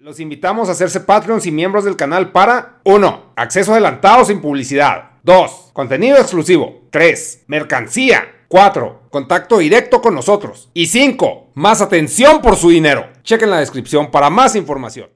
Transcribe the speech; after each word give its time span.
Los 0.00 0.20
invitamos 0.20 0.68
a 0.68 0.72
hacerse 0.72 1.00
Patreons 1.00 1.44
y 1.46 1.50
miembros 1.50 1.82
del 1.82 1.96
canal 1.96 2.30
para 2.30 2.80
1. 2.84 3.32
Acceso 3.34 3.72
adelantado 3.72 4.24
sin 4.24 4.40
publicidad. 4.40 5.10
2. 5.24 5.70
Contenido 5.72 6.18
exclusivo. 6.18 6.86
3. 6.92 7.46
Mercancía. 7.48 8.44
4. 8.46 9.08
Contacto 9.10 9.58
directo 9.58 10.00
con 10.00 10.14
nosotros. 10.14 10.70
Y 10.72 10.86
5. 10.86 11.50
Más 11.54 11.80
atención 11.80 12.40
por 12.40 12.54
su 12.54 12.70
dinero. 12.70 13.08
Chequen 13.24 13.50
la 13.50 13.58
descripción 13.58 14.12
para 14.12 14.30
más 14.30 14.54
información. 14.54 15.10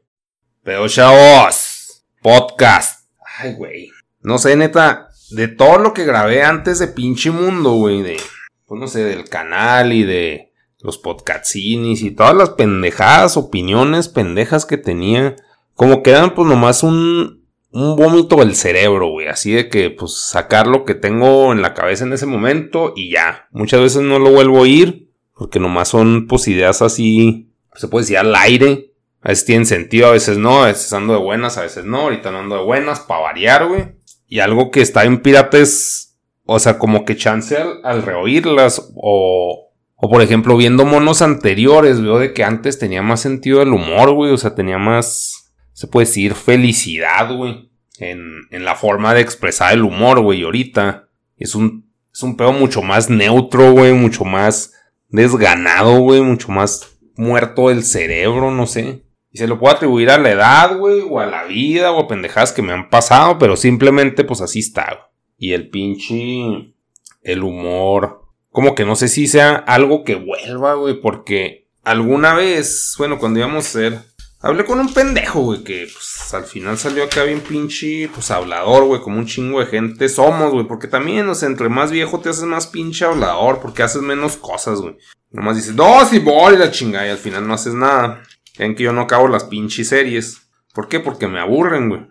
Pero 0.65 0.89
chavos, 0.89 2.05
podcast. 2.21 3.07
Ay, 3.39 3.55
güey. 3.55 3.89
No 4.21 4.39
sé, 4.39 4.57
neta, 4.57 5.11
de 5.31 5.47
todo 5.47 5.79
lo 5.79 5.95
que 5.95 6.05
grabé 6.05 6.43
antes 6.43 6.81
de 6.81 6.89
pinche 6.89 7.31
mundo, 7.31 7.75
güey, 7.75 8.03
de, 8.03 8.21
pues 8.67 8.81
no 8.81 8.89
sé, 8.89 9.05
del 9.05 9.29
canal 9.29 9.93
y 9.93 10.03
de 10.03 10.52
los 10.83 10.99
podcastinis 10.99 12.03
y 12.03 12.11
todas 12.11 12.35
las 12.35 12.51
pendejadas, 12.51 13.37
opiniones 13.37 14.09
pendejas 14.09 14.67
que 14.67 14.79
tenía, 14.79 15.37
como 15.75 16.03
quedan 16.03 16.35
pues 16.35 16.49
nomás 16.49 16.83
un, 16.83 17.43
un 17.71 17.97
vómito 17.97 18.37
del 18.37 18.55
cerebro, 18.55 19.09
güey, 19.09 19.29
así 19.29 19.53
de 19.53 19.69
que 19.69 19.91
pues 19.91 20.15
sacar 20.17 20.67
lo 20.67 20.85
que 20.85 20.95
tengo 20.95 21.53
en 21.53 21.63
la 21.63 21.73
cabeza 21.73 22.05
en 22.05 22.13
ese 22.13 22.27
momento 22.27 22.93
y 22.95 23.11
ya. 23.11 23.49
Muchas 23.53 23.81
veces 23.81 24.03
no 24.03 24.19
lo 24.19 24.31
vuelvo 24.31 24.59
a 24.59 24.63
oír, 24.63 25.09
porque 25.35 25.59
nomás 25.59 25.89
son 25.89 26.27
pues 26.27 26.49
ideas 26.49 26.83
así, 26.83 27.51
se 27.75 27.89
puede 27.89 28.05
decir 28.05 28.19
al 28.19 28.35
aire. 28.35 28.93
A 29.23 29.29
veces 29.29 29.45
tienen 29.45 29.67
sentido, 29.67 30.09
a 30.09 30.13
veces 30.13 30.37
no, 30.37 30.65
a 30.65 30.67
veces 30.67 30.93
ando 30.93 31.13
de 31.13 31.21
buenas, 31.21 31.57
a 31.57 31.63
veces 31.63 31.85
no, 31.85 32.01
ahorita 32.01 32.37
ando 32.37 32.57
de 32.57 32.65
buenas, 32.65 33.01
para 33.01 33.21
variar, 33.21 33.69
güey. 33.69 33.95
Y 34.27 34.41
algo 34.41 34.71
que 34.73 34.81
está 34.81 35.05
en 35.05 35.23
pirates, 35.23 36.19
o 36.45 36.59
sea, 36.59 36.77
como 36.79 37.05
que 37.05 37.17
chance 37.17 37.57
al, 37.57 37.81
al 37.85 38.03
reoírlas 38.03 38.91
o, 38.97 39.62
o 40.05 40.11
por 40.11 40.21
ejemplo, 40.21 40.57
viendo 40.57 40.85
monos 40.85 41.23
anteriores, 41.23 42.03
veo 42.03 42.19
de 42.19 42.33
que 42.33 42.43
antes 42.43 42.77
tenía 42.77 43.03
más 43.03 43.21
sentido 43.21 43.63
el 43.63 43.73
humor, 43.73 44.11
güey. 44.11 44.33
O 44.33 44.37
sea, 44.37 44.57
tenía 44.57 44.77
más, 44.77 45.55
se 45.75 45.87
puede 45.87 46.07
decir, 46.07 46.35
felicidad, 46.35 47.33
güey. 47.33 47.71
En, 47.99 48.21
en 48.51 48.65
la 48.65 48.75
forma 48.75 49.15
de 49.15 49.21
expresar 49.21 49.75
el 49.75 49.85
humor, 49.85 50.19
güey. 50.21 50.41
Y 50.41 50.43
ahorita 50.43 51.09
es 51.37 51.55
un, 51.55 51.89
es 52.13 52.21
un 52.25 52.37
pedo 52.37 52.53
mucho 52.53 52.83
más 52.83 53.11
neutro, 53.11 53.71
güey. 53.71 53.93
Mucho 53.93 54.25
más 54.25 54.73
desganado, 55.09 56.01
güey. 56.01 56.21
Mucho 56.21 56.51
más 56.51 56.99
muerto 57.15 57.71
el 57.71 57.85
cerebro, 57.85 58.51
no 58.51 58.67
sé. 58.67 59.05
Y 59.31 59.39
se 59.39 59.47
lo 59.47 59.61
puedo 59.61 59.77
atribuir 59.77 60.11
a 60.11 60.19
la 60.19 60.33
edad, 60.33 60.77
güey. 60.79 61.01
O 61.09 61.21
a 61.21 61.27
la 61.27 61.45
vida, 61.45 61.93
o 61.93 62.01
a 62.01 62.09
pendejadas 62.09 62.51
que 62.51 62.63
me 62.63 62.73
han 62.73 62.91
pasado. 62.91 63.39
Pero 63.39 63.55
simplemente, 63.55 64.25
pues 64.25 64.41
así 64.41 64.59
está. 64.59 65.13
Y 65.39 65.53
el 65.53 65.71
pinche... 65.71 66.75
El 67.23 67.45
humor 67.45 68.22
como 68.53 68.75
que 68.75 68.85
no 68.85 68.95
sé 68.95 69.09
si 69.09 69.27
sea 69.27 69.55
algo 69.55 70.05
que 70.05 70.15
vuelva, 70.15 70.75
güey, 70.75 71.01
porque 71.01 71.67
alguna 71.83 72.35
vez, 72.35 72.95
bueno, 72.99 73.19
cuando 73.19 73.41
íbamos 73.41 73.67
a 73.67 73.71
ser, 73.71 73.99
hablé 74.41 74.67
con 74.67 74.79
un 74.79 74.93
pendejo, 74.93 75.41
güey, 75.41 75.65
que 75.65 75.89
pues 75.91 76.35
al 76.35 76.45
final 76.45 76.77
salió 76.77 77.05
acá 77.05 77.25
bien 77.25 77.41
pinche, 77.41 78.11
pues 78.15 78.31
hablador, 78.31 78.85
güey, 78.85 79.01
como 79.01 79.19
un 79.19 79.27
chingo 79.27 79.61
de 79.61 79.67
gente 79.67 80.09
somos, 80.11 80.53
güey, 80.53 80.67
porque 80.67 80.87
también, 80.87 81.27
o 81.31 81.35
sea, 81.35 81.49
entre 81.49 81.71
más 81.71 81.91
viejo 81.91 82.21
te 82.21 82.29
haces 82.29 82.45
más 82.45 82.67
pinche 82.67 83.07
hablador, 83.07 83.61
porque 83.61 83.83
haces 83.83 84.03
menos 84.03 84.37
cosas, 84.37 84.81
güey. 84.81 84.97
Nomás 85.31 85.57
dices, 85.57 85.75
no, 85.75 86.05
sí, 86.05 86.19
voy, 86.19 86.59
la 86.59 86.71
chingada, 86.71 87.07
y 87.07 87.11
al 87.11 87.19
final 87.19 87.47
no 87.47 87.55
haces 87.55 87.73
nada. 87.73 88.23
Ven 88.59 88.75
que 88.75 88.83
yo 88.83 88.93
no 88.93 89.01
acabo 89.01 89.29
las 89.29 89.45
pinches 89.45 89.89
series. 89.89 90.43
¿Por 90.75 90.89
qué? 90.89 91.01
Porque 91.01 91.27
me 91.27 91.41
aburren, 91.41 91.89
güey. 91.89 92.07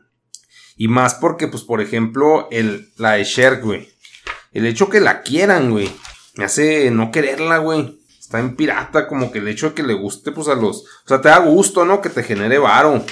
Y 0.76 0.88
más 0.88 1.14
porque, 1.14 1.48
pues, 1.48 1.62
por 1.62 1.82
ejemplo, 1.82 2.48
el, 2.50 2.90
la 2.98 3.12
de 3.12 3.24
Sherk, 3.24 3.64
güey. 3.64 3.90
El 4.52 4.66
hecho 4.66 4.90
que 4.90 5.00
la 5.00 5.22
quieran, 5.22 5.70
güey 5.70 5.92
me 6.36 6.46
hace 6.46 6.92
no 6.92 7.12
quererla, 7.12 7.58
güey. 7.58 8.00
Está 8.20 8.40
en 8.40 8.56
pirata, 8.56 9.08
como 9.08 9.32
que 9.32 9.40
el 9.40 9.48
hecho 9.48 9.70
de 9.70 9.76
que 9.76 9.84
le 9.84 9.94
guste, 9.94 10.32
pues 10.32 10.48
a 10.48 10.56
los. 10.56 10.84
O 10.84 11.08
sea, 11.08 11.20
te 11.20 11.30
da 11.30 11.40
gusto, 11.40 11.86
¿no? 11.86 12.02
Que 12.02 12.10
te 12.10 12.24
genere 12.24 12.58
varo. 12.60 13.04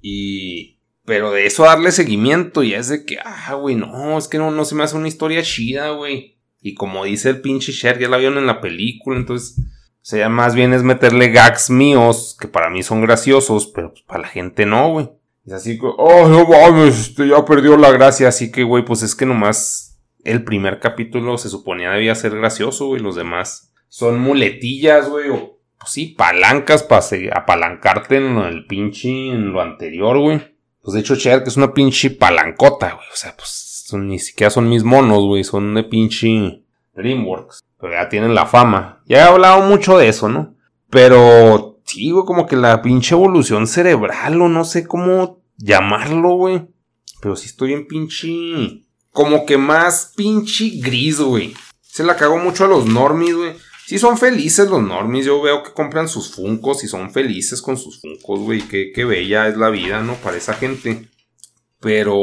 Y. 0.00 0.78
Pero 1.04 1.32
de 1.32 1.46
eso 1.46 1.64
darle 1.64 1.90
seguimiento, 1.90 2.62
y 2.62 2.74
es 2.74 2.88
de 2.88 3.06
que, 3.06 3.18
ah, 3.24 3.54
güey, 3.54 3.74
no, 3.74 4.18
es 4.18 4.28
que 4.28 4.36
no, 4.36 4.50
no 4.50 4.66
se 4.66 4.74
me 4.74 4.84
hace 4.84 4.94
una 4.94 5.08
historia 5.08 5.42
chida, 5.42 5.90
güey. 5.90 6.38
Y 6.60 6.74
como 6.74 7.04
dice 7.04 7.30
el 7.30 7.40
pinche 7.40 7.72
Cher, 7.72 7.98
ya 7.98 8.08
la 8.08 8.18
vieron 8.18 8.36
en 8.38 8.46
la 8.46 8.60
película, 8.60 9.18
entonces. 9.18 9.58
O 9.58 10.10
sea, 10.10 10.28
más 10.28 10.54
bien 10.54 10.72
es 10.72 10.82
meterle 10.82 11.30
gags 11.30 11.70
míos, 11.70 12.36
que 12.40 12.46
para 12.46 12.70
mí 12.70 12.82
son 12.82 13.00
graciosos, 13.00 13.66
pero 13.66 13.90
pues, 13.90 14.02
para 14.02 14.22
la 14.22 14.28
gente 14.28 14.64
no, 14.64 14.90
güey. 14.92 15.10
Es 15.44 15.54
así 15.54 15.78
que, 15.78 15.86
oh, 15.86 16.28
no 16.28 16.46
mames, 16.46 16.98
este 16.98 17.28
ya 17.28 17.44
perdió 17.44 17.76
la 17.76 17.90
gracia, 17.90 18.28
así 18.28 18.52
que, 18.52 18.62
güey, 18.62 18.84
pues 18.84 19.02
es 19.02 19.14
que 19.14 19.26
nomás 19.26 19.87
el 20.28 20.44
primer 20.44 20.78
capítulo 20.78 21.38
se 21.38 21.48
suponía 21.48 21.90
debía 21.90 22.14
ser 22.14 22.36
gracioso, 22.36 22.86
güey. 22.86 23.00
Los 23.00 23.16
demás 23.16 23.72
son 23.88 24.20
muletillas, 24.20 25.08
güey. 25.08 25.30
O, 25.30 25.58
pues 25.78 25.92
sí, 25.92 26.14
palancas 26.16 26.82
para 26.82 27.02
apalancarte 27.34 28.16
en 28.16 28.36
el 28.38 28.66
pinche, 28.66 29.30
en 29.30 29.52
lo 29.52 29.60
anterior, 29.60 30.18
güey. 30.18 30.40
Pues 30.82 30.94
de 30.94 31.00
hecho, 31.00 31.16
Cher, 31.16 31.42
que 31.42 31.48
es 31.48 31.56
una 31.56 31.72
pinche 31.72 32.10
palancota, 32.10 32.92
güey. 32.94 33.06
O 33.12 33.16
sea, 33.16 33.34
pues 33.36 33.86
ni 33.92 34.18
siquiera 34.18 34.50
son 34.50 34.68
mis 34.68 34.84
monos, 34.84 35.24
güey. 35.24 35.44
Son 35.44 35.74
de 35.74 35.84
pinche 35.84 36.62
DreamWorks. 36.94 37.60
Pero 37.80 37.92
ya 37.92 38.08
tienen 38.08 38.34
la 38.34 38.46
fama. 38.46 39.02
Ya 39.06 39.18
he 39.18 39.28
hablado 39.28 39.62
mucho 39.62 39.96
de 39.96 40.08
eso, 40.08 40.28
¿no? 40.28 40.56
Pero 40.90 41.80
sí, 41.84 42.10
güey, 42.10 42.24
como 42.26 42.46
que 42.46 42.56
la 42.56 42.82
pinche 42.82 43.14
evolución 43.14 43.66
cerebral 43.66 44.40
o 44.42 44.48
no 44.48 44.64
sé 44.64 44.86
cómo 44.86 45.42
llamarlo, 45.56 46.34
güey. 46.34 46.68
Pero 47.20 47.36
sí 47.36 47.46
estoy 47.46 47.72
en 47.72 47.86
pinche 47.86 48.84
como 49.12 49.46
que 49.46 49.58
más 49.58 50.12
pinche 50.16 50.70
gris, 50.80 51.20
güey. 51.20 51.54
Se 51.82 52.04
la 52.04 52.16
cago 52.16 52.38
mucho 52.38 52.64
a 52.64 52.68
los 52.68 52.86
normies, 52.86 53.34
güey. 53.34 53.52
Sí 53.86 53.98
son 53.98 54.18
felices 54.18 54.68
los 54.68 54.82
normies, 54.82 55.24
yo 55.24 55.40
veo 55.40 55.62
que 55.62 55.72
compran 55.72 56.08
sus 56.08 56.34
funcos 56.34 56.84
y 56.84 56.88
son 56.88 57.10
felices 57.10 57.62
con 57.62 57.78
sus 57.78 58.00
funcos, 58.00 58.40
güey. 58.40 58.60
Qué, 58.60 58.92
qué 58.94 59.04
bella 59.04 59.48
es 59.48 59.56
la 59.56 59.70
vida, 59.70 60.02
¿no? 60.02 60.14
Para 60.16 60.36
esa 60.36 60.52
gente. 60.54 61.08
Pero 61.80 62.14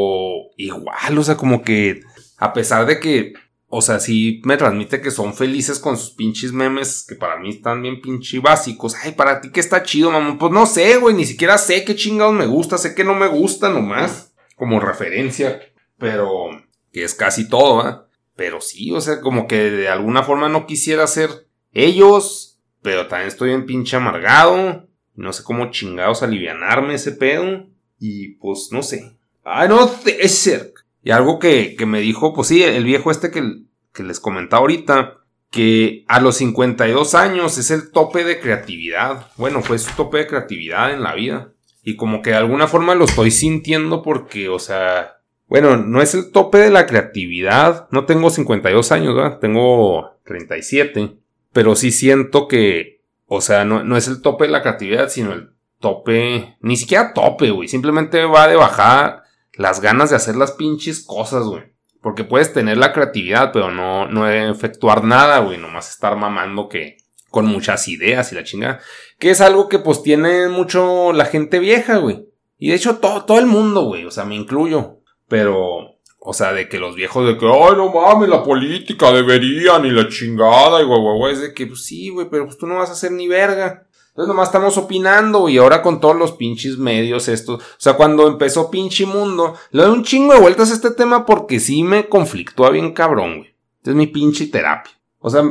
igual, 0.57 1.18
o 1.18 1.23
sea, 1.23 1.38
como 1.38 1.63
que 1.63 2.01
a 2.38 2.53
pesar 2.53 2.85
de 2.85 3.00
que, 3.00 3.34
o 3.67 3.81
sea, 3.81 4.00
sí 4.00 4.41
me 4.46 4.57
transmite 4.57 5.02
que 5.02 5.12
son 5.12 5.34
felices 5.34 5.79
con 5.79 5.97
sus 5.97 6.12
pinches 6.12 6.52
memes, 6.52 7.06
que 7.07 7.16
para 7.16 7.40
mí 7.40 7.50
están 7.50 7.81
bien 7.81 8.02
pinche 8.02 8.40
básicos. 8.40 8.96
Ay, 9.03 9.13
para 9.13 9.41
ti 9.41 9.50
que 9.52 9.59
está 9.59 9.84
chido, 9.84 10.12
mamá. 10.12 10.38
Pues 10.38 10.52
no 10.52 10.66
sé, 10.66 10.97
güey, 10.97 11.16
ni 11.16 11.25
siquiera 11.25 11.57
sé 11.57 11.84
qué 11.84 11.96
chingados 11.96 12.34
me 12.34 12.46
gusta, 12.46 12.78
sé 12.78 12.94
que 12.94 13.03
no 13.03 13.16
me 13.16 13.28
gusta 13.28 13.69
nomás, 13.69 14.34
como 14.56 14.79
referencia. 14.79 15.62
Pero 15.97 16.50
que 16.95 17.03
es 17.03 17.13
casi 17.13 17.50
todo, 17.50 17.85
¿eh? 17.89 17.94
Pero 18.38 18.61
sí, 18.61 18.89
o 18.94 19.01
sea, 19.01 19.19
como 19.19 19.47
que 19.47 19.69
de 19.69 19.89
alguna 19.89 20.23
forma 20.23 20.47
no 20.47 20.66
quisiera 20.66 21.06
ser 21.07 21.29
ellos, 21.73 22.61
pero 22.81 23.07
también 23.07 23.28
estoy 23.28 23.51
en 23.51 23.66
pinche 23.66 23.97
amargado. 23.97 24.88
No 25.13 25.34
sé 25.34 25.44
cómo 25.44 25.72
chingados 25.72 26.23
alivianarme 26.23 26.94
ese 26.94 27.11
pedo. 27.11 27.67
Y 28.00 28.35
pues 28.35 28.69
no 28.72 28.81
sé. 28.81 29.17
Ay, 29.44 29.67
no, 29.67 29.91
ser. 30.29 30.73
Y 31.03 31.11
algo 31.11 31.38
que, 31.38 31.75
que 31.75 31.85
me 31.85 32.00
dijo, 32.00 32.34
pues 32.34 32.47
sí, 32.47 32.63
el 32.63 32.85
viejo 32.85 33.11
este 33.11 33.29
que, 33.29 33.44
que 33.91 34.03
les 34.03 34.22
comentaba 34.22 34.61
ahorita, 34.61 35.17
que 35.51 36.05
a 36.07 36.22
los 36.22 36.38
52 36.38 37.13
años 37.13 37.57
es 37.57 37.72
el 37.72 37.91
tope 37.91 38.23
de 38.23 38.39
creatividad. 38.39 39.31
Bueno, 39.35 39.61
fue 39.61 39.79
su 39.79 39.94
tope 39.97 40.19
de 40.19 40.28
creatividad 40.28 40.94
en 40.94 41.03
la 41.03 41.13
vida. 41.13 41.51
Y 41.84 41.97
como 41.97 42.22
que 42.22 42.29
de 42.29 42.38
alguna 42.38 42.67
forma 42.67 42.95
lo 42.95 43.03
estoy 43.03 43.31
sintiendo 43.31 44.01
porque, 44.01 44.47
o 44.47 44.59
sea, 44.59 45.16
bueno, 45.47 45.78
no 45.78 46.01
es 46.01 46.16
el 46.16 46.31
tope 46.31 46.57
de 46.57 46.72
la 46.72 46.85
creatividad. 46.88 47.88
No 47.91 48.06
tengo 48.06 48.29
52 48.29 48.91
años, 48.91 49.16
¿verdad? 49.16 49.39
Tengo 49.39 50.17
37. 50.25 51.17
Pero 51.53 51.75
sí 51.75 51.91
siento 51.91 52.47
que, 52.47 53.01
o 53.28 53.41
sea, 53.41 53.63
no, 53.63 53.84
no 53.84 53.95
es 53.95 54.07
el 54.07 54.22
tope 54.22 54.45
de 54.45 54.51
la 54.51 54.61
creatividad, 54.61 55.09
sino 55.09 55.34
el 55.34 55.51
tope, 55.79 56.57
ni 56.61 56.78
siquiera 56.78 57.13
tope, 57.13 57.51
güey. 57.51 57.67
Simplemente 57.67 58.25
va 58.25 58.47
de 58.47 58.55
bajar 58.55 59.23
las 59.53 59.81
ganas 59.81 60.09
de 60.09 60.16
hacer 60.16 60.35
las 60.35 60.51
pinches 60.51 61.05
cosas, 61.05 61.44
güey. 61.44 61.63
Porque 62.01 62.23
puedes 62.23 62.53
tener 62.53 62.78
la 62.78 62.94
creatividad, 62.94 63.51
pero 63.51 63.72
no, 63.72 64.07
no 64.07 64.29
efectuar 64.29 65.03
nada, 65.03 65.39
güey. 65.39 65.57
Nomás 65.57 65.89
estar 65.89 66.16
mamando 66.16 66.69
que 66.69 66.97
con 67.29 67.45
muchas 67.45 67.88
ideas 67.88 68.31
y 68.31 68.35
la 68.35 68.44
chingada. 68.44 68.79
Que 69.19 69.29
es 69.29 69.41
algo 69.41 69.69
que 69.69 69.79
pues 69.79 70.03
tiene 70.03 70.47
mucho 70.47 71.13
la 71.13 71.25
gente 71.25 71.59
vieja, 71.59 71.97
güey. 71.97 72.28
Y 72.58 72.69
de 72.69 72.75
hecho 72.75 72.97
todo, 72.97 73.25
todo 73.25 73.40
el 73.40 73.46
mundo, 73.46 73.84
güey. 73.85 74.05
O 74.05 74.11
sea, 74.11 74.25
me 74.25 74.35
incluyo. 74.35 74.94
Pero, 75.27 75.97
o 76.19 76.33
sea, 76.33 76.53
de 76.53 76.69
que 76.69 76.79
los 76.79 76.95
viejos 76.95 77.27
de 77.27 77.37
que, 77.37 77.45
ay, 77.45 77.73
no 77.75 77.91
mames, 77.91 78.29
la 78.29 78.43
política 78.43 79.11
deberían 79.11 79.85
y 79.85 79.91
la 79.91 80.07
chingada 80.09 80.81
y 80.81 80.85
guay, 80.85 81.33
es 81.33 81.41
de 81.41 81.53
que, 81.53 81.67
pues 81.67 81.85
sí, 81.85 82.09
güey, 82.09 82.27
pero 82.29 82.45
pues 82.45 82.57
tú 82.57 82.67
no 82.67 82.75
vas 82.75 82.89
a 82.89 82.93
hacer 82.93 83.11
ni 83.11 83.27
verga. 83.27 83.85
Entonces 84.16 84.29
nomás 84.29 84.47
estamos 84.47 84.77
opinando 84.77 85.49
y 85.49 85.57
ahora 85.57 85.81
con 85.81 85.99
todos 85.99 86.16
los 86.16 86.31
pinches 86.31 86.77
medios 86.77 87.27
estos. 87.27 87.61
O 87.61 87.66
sea, 87.77 87.93
cuando 87.95 88.27
empezó 88.27 88.72
pinche 88.72 89.05
mundo, 89.05 89.55
le 89.72 89.83
doy 89.83 89.91
un 89.91 90.05
chingo 90.05 90.33
de 90.33 90.39
vueltas 90.39 90.72
a 90.72 90.75
este 90.75 90.91
tema 90.91 91.25
porque 91.25 91.59
sí 91.59 91.83
me 91.83 92.07
conflictúa 92.07 92.69
bien 92.69 92.93
cabrón, 92.93 93.39
güey. 93.39 93.55
Es 93.83 93.93
mi 93.93 94.07
pinche 94.07 94.47
terapia. 94.47 94.93
O 95.19 95.29
sea, 95.29 95.43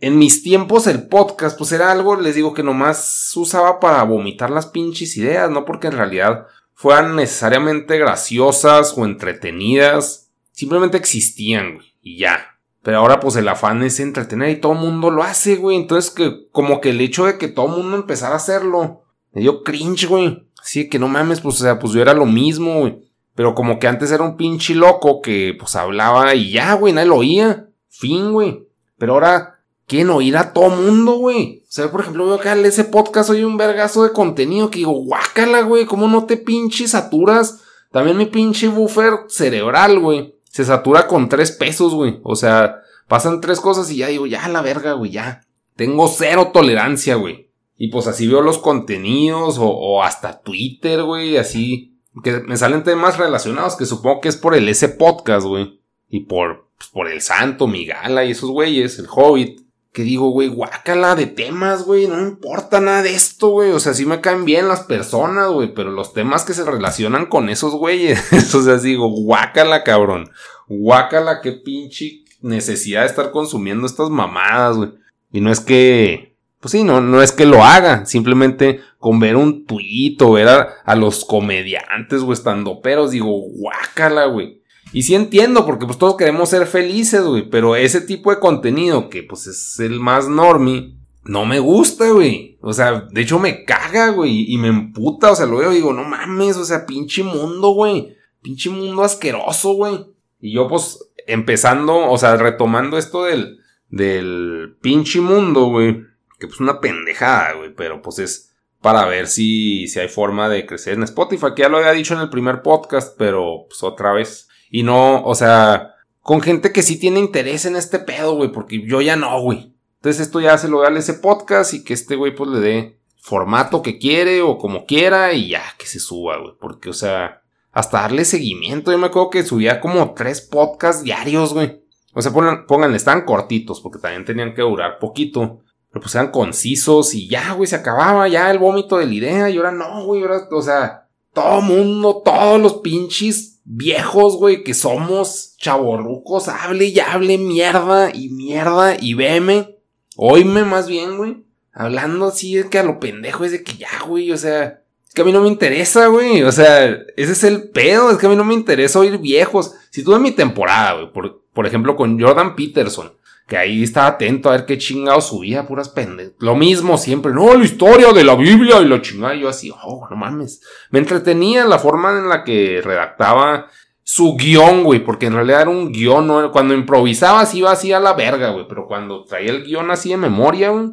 en 0.00 0.18
mis 0.18 0.42
tiempos 0.42 0.86
el 0.86 1.08
podcast 1.08 1.58
pues 1.58 1.72
era 1.72 1.92
algo, 1.92 2.16
les 2.16 2.34
digo 2.34 2.54
que 2.54 2.62
nomás 2.62 3.32
usaba 3.36 3.80
para 3.80 4.02
vomitar 4.04 4.50
las 4.50 4.66
pinches 4.66 5.14
ideas, 5.18 5.50
no 5.50 5.66
porque 5.66 5.88
en 5.88 5.94
realidad 5.94 6.46
fueran 6.76 7.16
necesariamente 7.16 7.98
graciosas 7.98 8.96
o 8.96 9.04
entretenidas. 9.04 10.30
Simplemente 10.52 10.98
existían, 10.98 11.74
güey. 11.74 11.94
Y 12.00 12.18
ya. 12.18 12.58
Pero 12.82 12.98
ahora 12.98 13.18
pues 13.18 13.34
el 13.34 13.48
afán 13.48 13.82
es 13.82 13.98
entretener 13.98 14.50
y 14.50 14.60
todo 14.60 14.74
el 14.74 14.78
mundo 14.78 15.10
lo 15.10 15.24
hace, 15.24 15.56
güey. 15.56 15.76
Entonces 15.76 16.12
que 16.12 16.48
como 16.52 16.80
que 16.80 16.90
el 16.90 17.00
hecho 17.00 17.24
de 17.24 17.38
que 17.38 17.48
todo 17.48 17.66
el 17.66 17.82
mundo 17.82 17.96
empezara 17.96 18.34
a 18.34 18.36
hacerlo 18.36 19.02
Me 19.32 19.40
dio 19.40 19.64
cringe, 19.64 20.06
güey. 20.06 20.46
Así 20.62 20.88
que 20.88 20.98
no 20.98 21.08
mames, 21.08 21.40
pues, 21.40 21.56
o 21.60 21.64
sea, 21.64 21.78
pues 21.78 21.92
yo 21.92 22.02
era 22.02 22.14
lo 22.14 22.26
mismo, 22.26 22.80
güey. 22.80 22.98
Pero 23.34 23.54
como 23.54 23.78
que 23.78 23.86
antes 23.86 24.10
era 24.10 24.22
un 24.22 24.36
pinche 24.36 24.74
loco 24.74 25.20
que, 25.20 25.54
pues, 25.58 25.76
hablaba 25.76 26.34
y 26.34 26.50
ya, 26.50 26.74
güey, 26.74 26.92
nadie 26.92 27.08
lo 27.08 27.16
oía. 27.16 27.68
Fin, 27.88 28.32
güey. 28.32 28.66
Pero 28.98 29.14
ahora 29.14 29.55
quieren 29.86 30.10
oír 30.10 30.36
a 30.36 30.52
todo 30.52 30.70
mundo, 30.70 31.12
güey. 31.12 31.62
O 31.62 31.72
sea, 31.72 31.90
por 31.90 32.00
ejemplo, 32.00 32.26
veo 32.26 32.34
acá 32.34 32.52
en 32.52 32.64
ese 32.64 32.84
podcast 32.84 33.30
hoy 33.30 33.44
un 33.44 33.56
vergazo 33.56 34.04
de 34.04 34.12
contenido 34.12 34.70
que 34.70 34.80
digo, 34.80 34.92
guácala, 34.92 35.62
güey, 35.62 35.86
¿cómo 35.86 36.08
no 36.08 36.24
te 36.26 36.36
pinches 36.36 36.90
saturas? 36.90 37.62
También 37.92 38.16
mi 38.16 38.26
pinche 38.26 38.68
buffer 38.68 39.20
cerebral, 39.28 39.98
güey. 40.00 40.34
Se 40.50 40.64
satura 40.64 41.06
con 41.06 41.28
tres 41.28 41.52
pesos, 41.52 41.94
güey. 41.94 42.20
O 42.22 42.36
sea, 42.36 42.82
pasan 43.08 43.40
tres 43.40 43.60
cosas 43.60 43.90
y 43.90 43.96
ya 43.98 44.08
digo, 44.08 44.26
ya 44.26 44.48
la 44.48 44.62
verga, 44.62 44.92
güey, 44.92 45.12
ya. 45.12 45.42
Tengo 45.76 46.08
cero 46.08 46.50
tolerancia, 46.52 47.16
güey. 47.16 47.50
Y 47.78 47.88
pues 47.88 48.06
así 48.06 48.26
veo 48.26 48.40
los 48.40 48.58
contenidos 48.58 49.58
o, 49.60 50.02
hasta 50.02 50.40
Twitter, 50.40 51.02
güey, 51.02 51.36
así. 51.36 51.98
Que 52.24 52.40
me 52.40 52.56
salen 52.56 52.82
temas 52.82 53.18
relacionados, 53.18 53.76
que 53.76 53.84
supongo 53.84 54.22
que 54.22 54.28
es 54.30 54.36
por 54.36 54.54
el 54.54 54.68
ese 54.68 54.88
podcast, 54.88 55.46
güey. 55.46 55.80
Y 56.08 56.20
por, 56.20 56.68
pues, 56.78 56.88
por 56.88 57.08
el 57.08 57.20
Santo, 57.20 57.66
Migala 57.66 58.24
y 58.24 58.30
esos 58.30 58.50
güeyes, 58.50 58.98
el 58.98 59.06
Hobbit. 59.10 59.65
Que 59.96 60.02
digo, 60.02 60.28
güey, 60.28 60.48
guácala 60.48 61.14
de 61.14 61.24
temas, 61.24 61.84
güey, 61.84 62.06
no 62.06 62.20
importa 62.20 62.82
nada 62.82 63.02
de 63.02 63.14
esto, 63.14 63.48
güey. 63.48 63.70
O 63.70 63.80
sea, 63.80 63.94
sí 63.94 64.04
me 64.04 64.20
caen 64.20 64.44
bien 64.44 64.68
las 64.68 64.80
personas, 64.80 65.48
güey, 65.48 65.72
pero 65.72 65.90
los 65.90 66.12
temas 66.12 66.44
que 66.44 66.52
se 66.52 66.66
relacionan 66.66 67.24
con 67.24 67.48
esos 67.48 67.72
güeyes. 67.72 68.22
o 68.54 68.60
sea, 68.60 68.76
digo, 68.76 69.08
guácala, 69.08 69.84
cabrón. 69.84 70.28
Guácala, 70.68 71.40
qué 71.40 71.52
pinche 71.52 72.24
necesidad 72.42 73.00
de 73.00 73.06
estar 73.06 73.30
consumiendo 73.30 73.86
estas 73.86 74.10
mamadas, 74.10 74.76
güey. 74.76 74.90
Y 75.32 75.40
no 75.40 75.50
es 75.50 75.60
que, 75.60 76.36
pues 76.60 76.72
sí, 76.72 76.84
no, 76.84 77.00
no 77.00 77.22
es 77.22 77.32
que 77.32 77.46
lo 77.46 77.64
haga, 77.64 78.04
simplemente 78.04 78.82
con 78.98 79.18
ver 79.18 79.36
un 79.36 79.64
tuit 79.64 80.20
o 80.20 80.32
ver 80.32 80.48
a, 80.84 80.94
los 80.94 81.24
comediantes 81.24 82.20
o 82.20 82.34
estandoperos, 82.34 83.12
digo, 83.12 83.30
guácala, 83.30 84.26
güey. 84.26 84.55
Y 84.92 85.02
sí 85.02 85.14
entiendo, 85.14 85.66
porque 85.66 85.86
pues 85.86 85.98
todos 85.98 86.16
queremos 86.16 86.48
ser 86.48 86.66
felices, 86.66 87.22
güey, 87.22 87.48
pero 87.50 87.76
ese 87.76 88.00
tipo 88.00 88.30
de 88.30 88.38
contenido 88.38 89.08
que 89.08 89.22
pues 89.22 89.46
es 89.46 89.78
el 89.80 90.00
más 90.00 90.28
normie, 90.28 90.96
no 91.24 91.44
me 91.44 91.58
gusta, 91.58 92.10
güey. 92.10 92.56
O 92.60 92.72
sea, 92.72 93.06
de 93.10 93.20
hecho 93.20 93.38
me 93.38 93.64
caga, 93.64 94.10
güey, 94.10 94.52
y 94.52 94.58
me 94.58 94.68
emputa, 94.68 95.32
o 95.32 95.36
sea, 95.36 95.46
lo 95.46 95.58
veo 95.58 95.72
y 95.72 95.76
digo, 95.76 95.92
no 95.92 96.04
mames, 96.04 96.56
o 96.56 96.64
sea, 96.64 96.86
pinche 96.86 97.22
mundo, 97.22 97.70
güey. 97.70 98.16
Pinche 98.42 98.70
mundo 98.70 99.02
asqueroso, 99.02 99.72
güey. 99.72 100.06
Y 100.40 100.54
yo 100.54 100.68
pues 100.68 101.10
empezando, 101.26 102.08
o 102.08 102.16
sea, 102.18 102.36
retomando 102.36 102.96
esto 102.96 103.24
del, 103.24 103.58
del 103.88 104.76
pinche 104.80 105.20
mundo, 105.20 105.66
güey. 105.66 106.04
Que 106.38 106.46
pues 106.46 106.60
una 106.60 106.80
pendejada, 106.80 107.54
güey, 107.54 107.74
pero 107.74 108.02
pues 108.02 108.18
es 108.18 108.52
para 108.80 109.06
ver 109.06 109.26
si, 109.26 109.88
si 109.88 109.98
hay 109.98 110.08
forma 110.08 110.48
de 110.48 110.66
crecer 110.66 110.94
en 110.94 111.02
Spotify, 111.02 111.46
que 111.56 111.62
ya 111.62 111.68
lo 111.68 111.78
había 111.78 111.92
dicho 111.92 112.14
en 112.14 112.20
el 112.20 112.30
primer 112.30 112.62
podcast, 112.62 113.16
pero 113.18 113.66
pues 113.68 113.82
otra 113.82 114.12
vez. 114.12 114.48
Y 114.70 114.82
no, 114.82 115.22
o 115.24 115.34
sea, 115.34 115.94
con 116.20 116.40
gente 116.40 116.72
que 116.72 116.82
sí 116.82 116.98
tiene 116.98 117.20
interés 117.20 117.66
en 117.66 117.76
este 117.76 117.98
pedo, 117.98 118.34
güey, 118.34 118.50
porque 118.50 118.84
yo 118.86 119.00
ya 119.00 119.16
no, 119.16 119.40
güey. 119.40 119.74
Entonces 119.96 120.26
esto 120.26 120.40
ya 120.40 120.58
se 120.58 120.68
lo 120.68 120.80
da 120.80 120.88
ese 120.90 121.14
podcast 121.14 121.74
y 121.74 121.84
que 121.84 121.94
este 121.94 122.16
güey 122.16 122.34
pues 122.34 122.50
le 122.50 122.60
dé 122.60 122.98
formato 123.16 123.82
que 123.82 123.98
quiere 123.98 124.40
o 124.42 124.56
como 124.56 124.86
quiera 124.86 125.32
y 125.32 125.48
ya 125.48 125.62
que 125.78 125.86
se 125.86 125.98
suba, 125.98 126.38
güey. 126.38 126.54
Porque, 126.60 126.90
o 126.90 126.92
sea, 126.92 127.42
hasta 127.72 128.02
darle 128.02 128.24
seguimiento. 128.24 128.92
Yo 128.92 128.98
me 128.98 129.08
acuerdo 129.08 129.30
que 129.30 129.44
subía 129.44 129.80
como 129.80 130.14
tres 130.14 130.40
podcasts 130.40 131.02
diarios, 131.02 131.52
güey. 131.52 131.82
O 132.14 132.22
sea, 132.22 132.32
pongan, 132.32 132.94
están 132.94 133.24
cortitos, 133.24 133.80
porque 133.80 133.98
también 133.98 134.24
tenían 134.24 134.54
que 134.54 134.62
durar 134.62 134.98
poquito. 134.98 135.60
Pero 135.90 136.00
pues 136.00 136.14
eran 136.14 136.30
concisos 136.30 137.14
y 137.14 137.28
ya, 137.28 137.52
güey, 137.52 137.66
se 137.66 137.76
acababa 137.76 138.28
ya 138.28 138.50
el 138.50 138.58
vómito 138.58 138.96
de 138.96 139.06
la 139.06 139.14
idea. 139.14 139.50
Y 139.50 139.56
ahora 139.56 139.72
no, 139.72 140.04
güey, 140.06 140.22
ahora, 140.22 140.48
o 140.50 140.62
sea, 140.62 141.08
todo 141.32 141.60
mundo, 141.60 142.22
todos 142.24 142.60
los 142.60 142.74
pinches 142.78 143.55
viejos, 143.66 144.36
güey, 144.36 144.62
que 144.62 144.72
somos 144.72 145.56
chavorrucos, 145.58 146.48
hable 146.48 146.86
y 146.86 147.00
hable 147.00 147.36
mierda 147.36 148.10
y 148.14 148.30
mierda 148.30 148.96
y 148.98 149.14
veme. 149.14 149.76
Oíme 150.16 150.64
más 150.64 150.88
bien, 150.88 151.18
güey. 151.18 151.44
Hablando 151.72 152.26
así 152.26 152.54
de 152.54 152.70
que 152.70 152.78
a 152.78 152.84
lo 152.84 153.00
pendejo 153.00 153.44
es 153.44 153.52
de 153.52 153.62
que 153.62 153.76
ya, 153.76 153.88
güey, 154.06 154.32
o 154.32 154.36
sea, 154.38 154.80
es 155.06 155.12
que 155.12 155.20
a 155.20 155.24
mí 155.24 155.32
no 155.32 155.42
me 155.42 155.48
interesa, 155.48 156.06
güey. 156.06 156.42
O 156.42 156.52
sea, 156.52 156.86
ese 157.16 157.32
es 157.32 157.44
el 157.44 157.68
pedo, 157.70 158.10
es 158.10 158.16
que 158.16 158.26
a 158.26 158.30
mí 158.30 158.36
no 158.36 158.44
me 158.44 158.54
interesa 158.54 159.00
oír 159.00 159.18
viejos. 159.18 159.74
Si 159.90 160.02
tuve 160.02 160.18
mi 160.20 160.30
temporada, 160.30 160.94
güey, 160.94 161.12
por, 161.12 161.42
por 161.52 161.66
ejemplo, 161.66 161.96
con 161.96 162.18
Jordan 162.18 162.56
Peterson, 162.56 163.12
que 163.46 163.56
ahí 163.56 163.84
estaba 163.84 164.08
atento 164.08 164.48
a 164.48 164.52
ver 164.52 164.66
qué 164.66 164.76
chingado 164.76 165.20
subía, 165.20 165.66
puras 165.66 165.88
pendejas. 165.88 166.34
Lo 166.40 166.56
mismo 166.56 166.98
siempre, 166.98 167.32
no, 167.32 167.54
la 167.54 167.64
historia 167.64 168.12
de 168.12 168.24
la 168.24 168.34
Biblia 168.34 168.80
y 168.80 168.86
lo 168.86 168.98
chingada. 168.98 169.34
yo 169.34 169.48
así, 169.48 169.70
oh, 169.70 170.06
no 170.10 170.16
mames. 170.16 170.62
Me 170.90 170.98
entretenía 170.98 171.64
la 171.64 171.78
forma 171.78 172.10
en 172.18 172.28
la 172.28 172.42
que 172.42 172.80
redactaba 172.82 173.68
su 174.02 174.36
guion, 174.36 174.82
güey, 174.82 175.00
porque 175.00 175.26
en 175.26 175.34
realidad 175.34 175.62
era 175.62 175.70
un 175.70 175.92
guion, 175.92 176.26
¿no? 176.26 176.50
Cuando 176.50 176.74
improvisaba 176.74 177.40
así 177.40 177.58
iba 177.58 177.70
así 177.70 177.92
a 177.92 178.00
la 178.00 178.14
verga, 178.14 178.50
güey, 178.50 178.66
pero 178.68 178.86
cuando 178.86 179.24
traía 179.24 179.50
el 179.50 179.64
guion 179.64 179.90
así 179.92 180.10
de 180.10 180.16
memoria, 180.16 180.70
güey, 180.70 180.90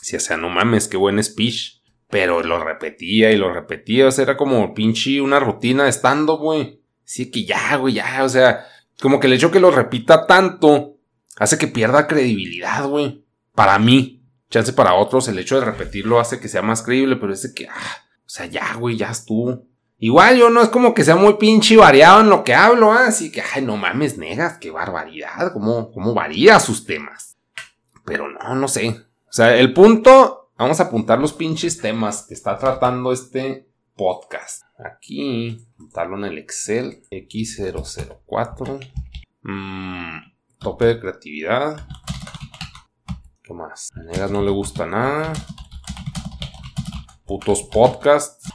sí, 0.00 0.16
o 0.16 0.20
sea, 0.20 0.36
no 0.36 0.50
mames, 0.50 0.88
qué 0.88 0.96
buen 0.96 1.22
speech. 1.22 1.82
Pero 2.10 2.42
lo 2.42 2.62
repetía 2.62 3.32
y 3.32 3.36
lo 3.36 3.52
repetía, 3.52 4.06
o 4.06 4.10
sea, 4.10 4.24
era 4.24 4.36
como 4.36 4.72
pinche 4.74 5.20
una 5.20 5.40
rutina 5.40 5.84
de 5.84 5.92
stand-up, 5.92 6.38
güey. 6.38 6.80
Así 7.04 7.30
que 7.30 7.44
ya, 7.44 7.76
güey, 7.76 7.94
ya, 7.94 8.22
o 8.22 8.28
sea, 8.28 8.66
como 9.00 9.18
que 9.18 9.26
el 9.26 9.32
hecho 9.32 9.50
que 9.50 9.58
lo 9.58 9.70
repita 9.70 10.26
tanto 10.26 10.93
hace 11.36 11.58
que 11.58 11.68
pierda 11.68 12.06
credibilidad, 12.06 12.86
güey. 12.86 13.24
Para 13.54 13.78
mí. 13.78 14.22
Chance 14.50 14.72
para 14.72 14.94
otros, 14.94 15.26
el 15.28 15.38
hecho 15.38 15.58
de 15.58 15.64
repetirlo 15.64 16.20
hace 16.20 16.38
que 16.38 16.48
sea 16.48 16.62
más 16.62 16.82
creíble, 16.82 17.16
pero 17.16 17.32
es 17.32 17.42
de 17.42 17.54
que, 17.54 17.66
ah, 17.68 17.96
o 18.18 18.28
sea, 18.28 18.46
ya, 18.46 18.74
güey, 18.74 18.96
ya 18.96 19.10
estuvo. 19.10 19.66
Igual 19.98 20.36
yo 20.36 20.50
no 20.50 20.60
es 20.60 20.68
como 20.68 20.92
que 20.92 21.02
sea 21.02 21.16
muy 21.16 21.34
pinche 21.34 21.76
variado 21.76 22.20
en 22.20 22.28
lo 22.28 22.44
que 22.44 22.54
hablo, 22.54 22.94
¿eh? 22.94 23.04
así 23.06 23.32
que, 23.32 23.42
ay, 23.42 23.62
no 23.62 23.76
mames, 23.76 24.18
negas, 24.18 24.58
qué 24.58 24.70
barbaridad, 24.70 25.52
cómo, 25.52 25.90
cómo 25.92 26.14
varía 26.14 26.60
sus 26.60 26.84
temas. 26.84 27.38
Pero 28.04 28.28
no, 28.28 28.54
no 28.54 28.68
sé. 28.68 28.90
O 28.90 29.32
sea, 29.32 29.56
el 29.56 29.72
punto, 29.72 30.52
vamos 30.58 30.78
a 30.78 30.84
apuntar 30.84 31.18
los 31.18 31.32
pinches 31.32 31.78
temas 31.78 32.26
que 32.28 32.34
está 32.34 32.58
tratando 32.58 33.12
este 33.12 33.68
podcast. 33.96 34.62
Aquí, 34.78 35.66
apuntarlo 35.74 36.18
en 36.18 36.24
el 36.24 36.38
Excel, 36.38 37.02
X004. 37.10 38.90
Mm, 39.42 40.33
tope 40.64 40.86
de 40.86 40.98
creatividad. 40.98 41.86
¿Qué 43.44 43.54
más? 43.54 43.92
A 44.20 44.26
no 44.26 44.42
le 44.42 44.50
gusta 44.50 44.86
nada. 44.86 45.32
Putos 47.24 47.62
podcasts. 47.62 48.50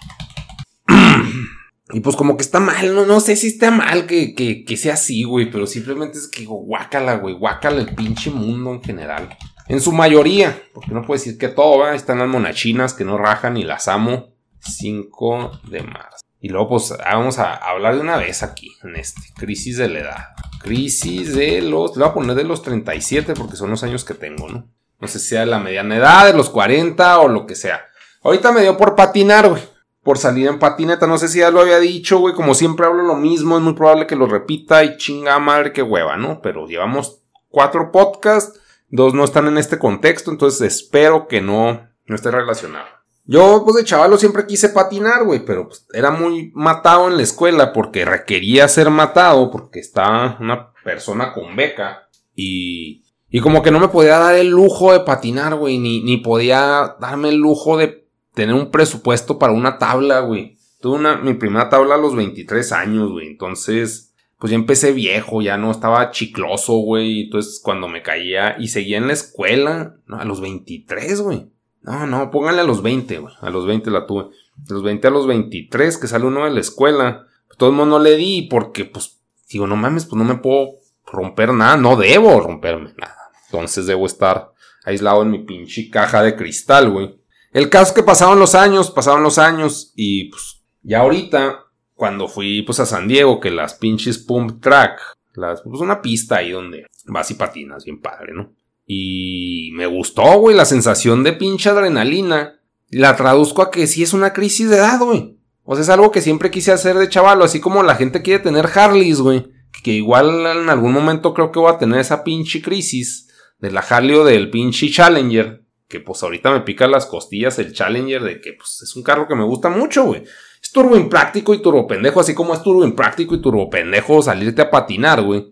y 1.94 2.00
pues 2.02 2.16
como 2.18 2.36
que 2.36 2.42
está 2.42 2.60
mal, 2.60 2.94
no, 2.94 3.06
no 3.06 3.20
sé 3.22 3.38
si 3.38 3.48
está 3.48 3.72
mal 3.72 4.08
que, 4.08 4.34
que, 4.36 4.78
sea 4.78 4.96
así, 4.96 5.24
güey, 5.24 5.50
pero 5.50 5.66
simplemente 5.68 6.18
es 6.18 6.28
que 6.28 6.46
guácala, 6.46 7.16
güey, 7.18 7.36
guácala 7.36 7.80
el 7.80 7.96
pinche 7.96 8.32
mundo 8.32 8.74
en 8.74 8.84
general. 8.84 9.38
En 9.68 9.80
su 9.80 9.92
mayoría, 9.92 10.62
porque 10.74 10.92
no 10.92 11.04
puedo 11.04 11.20
decir 11.20 11.38
que 11.38 11.48
todo, 11.48 11.78
¿va? 11.78 11.94
Están 11.94 12.20
las 12.20 12.28
monachinas 12.28 12.94
que 12.94 13.06
no 13.06 13.18
rajan 13.18 13.56
y 13.56 13.64
las 13.64 13.88
amo. 13.88 14.34
5 14.62 15.62
de 15.70 15.84
marzo. 15.84 16.26
Y 16.42 16.50
luego 16.50 16.70
pues 16.70 16.94
vamos 16.98 17.40
a 17.40 17.54
hablar 17.54 17.96
de 17.96 18.02
una 18.02 18.18
vez 18.18 18.44
aquí, 18.44 18.76
en 18.84 18.96
este, 18.96 19.22
crisis 19.36 19.78
de 19.78 19.90
la 19.90 20.00
edad. 20.00 20.26
Crisis 20.62 21.36
de 21.36 21.62
los, 21.62 21.96
le 21.96 22.04
voy 22.04 22.12
a 22.12 22.14
poner 22.14 22.36
de 22.36 22.44
los 22.44 22.62
37 22.62 23.34
porque 23.34 23.56
son 23.56 23.70
los 23.70 23.84
años 23.84 24.04
que 24.04 24.14
tengo, 24.14 24.48
¿no? 24.50 24.68
No 25.00 25.08
sé 25.08 25.20
si 25.20 25.30
sea 25.30 25.42
de 25.42 25.46
la 25.46 25.60
mediana 25.60 25.98
edad, 25.98 26.26
de 26.26 26.34
los 26.34 26.50
40 26.50 27.20
o 27.20 27.28
lo 27.28 27.46
que 27.46 27.56
sea. 27.56 27.86
Ahorita 28.22 28.52
me 28.52 28.62
dio 28.62 28.78
por 28.78 28.96
patinar, 28.96 29.50
güey. 29.50 29.62
Por 30.04 30.18
salir 30.18 30.48
en 30.48 30.60
patineta, 30.60 31.08
no 31.08 31.18
sé 31.18 31.28
si 31.28 31.40
ya 31.40 31.52
lo 31.52 31.62
había 31.62 31.80
dicho, 31.80 32.20
güey. 32.20 32.34
Como 32.34 32.54
siempre 32.54 32.86
hablo 32.86 33.04
lo 33.04 33.16
mismo, 33.16 33.58
es 33.58 33.64
muy 33.64 33.74
probable 33.74 34.08
que 34.08 34.16
lo 34.16 34.28
repita 34.28 34.84
y 34.84 34.98
chinga 34.98 35.40
madre 35.40 35.72
que 35.72 35.84
hueva, 35.84 36.18
¿no? 36.18 36.42
Pero 36.42 36.68
llevamos 36.68 37.22
cuatro 37.48 37.92
podcasts, 37.92 38.60
dos 38.90 39.14
no 39.14 39.24
están 39.24 39.48
en 39.48 39.58
este 39.58 39.80
contexto, 39.80 40.32
entonces 40.32 40.62
espero 40.62 41.28
que 41.28 41.42
no, 41.42 41.88
no 42.06 42.16
esté 42.16 42.32
relacionado. 42.32 42.88
Yo, 43.32 43.62
pues 43.64 43.76
de 43.76 43.84
chavalo 43.84 44.18
siempre 44.18 44.48
quise 44.48 44.70
patinar, 44.70 45.24
güey, 45.24 45.46
pero 45.46 45.68
pues, 45.68 45.86
era 45.94 46.10
muy 46.10 46.52
matado 46.56 47.08
en 47.08 47.18
la 47.18 47.22
escuela 47.22 47.74
porque 47.74 48.04
requería 48.04 48.68
ser 48.68 48.90
matado 48.90 49.52
porque 49.52 49.80
estaba 49.80 50.36
una 50.40 50.74
persona 50.84 51.32
con 51.32 51.56
beca 51.56 52.10
y, 52.34 53.04
y 53.30 53.40
como 53.42 53.62
que 53.62 53.70
no 53.70 53.80
me 53.80 53.90
podía 53.90 54.18
dar 54.18 54.34
el 54.34 54.50
lujo 54.50 54.94
de 54.94 55.02
patinar, 55.02 55.54
güey, 55.54 55.78
ni, 55.78 56.02
ni 56.02 56.18
podía 56.18 56.96
darme 57.00 57.30
el 57.30 57.36
lujo 57.36 57.78
de 57.78 58.08
tener 58.34 58.56
un 58.56 58.72
presupuesto 58.72 59.38
para 59.38 59.54
una 59.54 59.78
tabla, 59.78 60.22
güey. 60.22 60.58
Tuve 60.82 60.96
una, 60.96 61.18
mi 61.18 61.36
primera 61.36 61.70
tabla 61.70 61.94
a 61.94 62.00
los 62.00 62.16
23 62.16 62.72
años, 62.72 63.12
güey, 63.12 63.28
entonces, 63.28 64.16
pues 64.40 64.50
ya 64.50 64.56
empecé 64.56 64.92
viejo, 64.92 65.44
ya 65.44 65.56
no 65.56 65.70
estaba 65.70 66.10
chicloso, 66.10 66.78
güey, 66.78 67.26
entonces 67.26 67.62
cuando 67.64 67.90
me 67.90 68.02
caía 68.02 68.56
y 68.58 68.70
seguía 68.70 68.98
en 68.98 69.06
la 69.06 69.14
escuela, 69.14 69.98
no, 70.08 70.18
a 70.20 70.26
los 70.26 70.42
23, 70.42 71.22
güey. 71.22 71.59
No, 71.82 72.06
no, 72.06 72.32
pónganle 72.32 72.62
a 72.62 72.66
los 72.66 72.82
20, 72.82 73.20
güey. 73.20 73.34
A 73.42 73.50
los 73.50 73.66
20 73.66 73.90
la 73.92 74.06
tuve. 74.06 74.30
De 74.56 74.74
los 74.74 74.84
20 74.84 75.08
a 75.08 75.12
los 75.12 75.28
23, 75.28 75.98
que 75.98 76.08
sale 76.08 76.26
uno 76.26 76.46
de 76.46 76.52
la 76.52 76.60
escuela. 76.60 77.28
Todo 77.58 77.70
el 77.70 77.76
mundo 77.76 77.98
no 77.98 78.04
le 78.04 78.16
di 78.16 78.48
porque, 78.50 78.86
pues, 78.86 79.20
digo, 79.50 79.68
no 79.68 79.76
mames, 79.76 80.06
pues 80.06 80.18
no 80.18 80.26
me 80.26 80.40
puedo 80.40 80.72
romper 81.06 81.54
nada. 81.54 81.78
No 81.78 81.96
debo 81.96 82.40
romperme 82.40 82.94
nada. 82.98 83.18
Entonces 83.46 83.86
debo 83.86 84.06
estar 84.06 84.52
aislado 84.84 85.24
en 85.24 85.32
mi 85.32 85.40
pinche 85.40 85.90
caja 85.90 86.22
de 86.22 86.36
cristal, 86.36 86.90
güey. 86.90 87.20
El 87.52 87.70
caso 87.70 87.92
es 87.92 87.96
que 87.96 88.04
pasaron 88.04 88.40
los 88.40 88.56
años, 88.56 88.92
pasaron 88.92 89.24
los 89.24 89.38
años 89.38 89.92
y 89.96 90.30
pues 90.30 90.62
ya 90.82 91.00
ahorita, 91.00 91.66
cuando 91.96 92.28
fui 92.28 92.62
pues 92.62 92.80
a 92.80 92.86
San 92.86 93.08
Diego, 93.08 93.40
que 93.40 93.50
las 93.50 93.74
pinches 93.74 94.20
pump 94.20 94.62
track, 94.62 95.00
las, 95.34 95.62
pues 95.62 95.82
una 95.82 96.02
pista 96.02 96.38
ahí 96.38 96.52
donde 96.52 96.86
vas 97.06 97.32
y 97.32 97.34
patinas, 97.34 97.86
bien 97.86 98.02
padre, 98.02 98.34
¿no? 98.34 98.54
Y 98.92 99.70
me 99.74 99.86
gustó, 99.86 100.40
güey, 100.40 100.56
la 100.56 100.66
sensación 100.66 101.24
de 101.24 101.34
pinche 101.34 101.70
adrenalina. 101.70 102.60
La 102.90 103.16
traduzco 103.16 103.62
a 103.62 103.70
que 103.70 103.86
sí 103.86 104.02
es 104.02 104.14
una 104.14 104.34
crisis 104.34 104.68
de 104.68 104.78
edad, 104.78 105.00
güey. 105.00 105.38
O 105.64 105.76
sea, 105.76 105.84
es 105.84 105.90
algo 105.90 106.10
que 106.10 106.24
siempre 106.24 106.50
quise 106.50 106.72
hacer 106.72 106.98
de 106.98 107.08
chavalo, 107.08 107.46
así 107.46 107.60
como 107.60 107.84
la 107.84 107.94
gente 107.94 108.24
quiere 108.24 108.44
tener 108.44 108.68
Harleys, 108.74 109.22
güey. 109.22 109.46
Que 109.84 109.92
igual 109.92 110.44
en 110.48 110.72
algún 110.72 110.92
momento 110.92 111.36
creo 111.36 111.52
que 111.52 111.60
voy 111.60 111.72
a 111.72 111.78
tener 111.78 112.00
esa 112.00 112.24
pinche 112.24 112.64
crisis 112.64 113.28
de 113.60 113.70
la 113.70 113.82
Harley 113.82 114.16
o 114.16 114.26
del 114.26 114.50
pinche 114.50 114.90
Challenger. 114.90 115.64
Que 115.88 116.00
pues 116.00 116.24
ahorita 116.24 116.52
me 116.52 116.62
pica 116.62 116.88
las 116.88 117.06
costillas 117.06 117.60
el 117.60 117.74
Challenger 117.74 118.24
de 118.24 118.42
que 118.42 118.54
pues 118.54 118.82
es 118.82 118.96
un 118.96 119.04
carro 119.04 119.28
que 119.28 119.36
me 119.36 119.44
gusta 119.44 119.70
mucho, 119.70 120.06
güey. 120.06 120.24
Es 120.64 120.72
turbo 120.72 120.98
impráctico 120.98 121.54
y 121.54 121.62
turbo 121.62 121.86
pendejo, 121.86 122.22
así 122.22 122.34
como 122.34 122.56
es 122.56 122.64
turbo 122.64 122.84
impráctico 122.84 123.36
y 123.36 123.42
turbo 123.42 123.70
pendejo 123.70 124.24
salirte 124.24 124.64
a 124.64 124.72
patinar, 124.72 125.22
güey. 125.22 125.46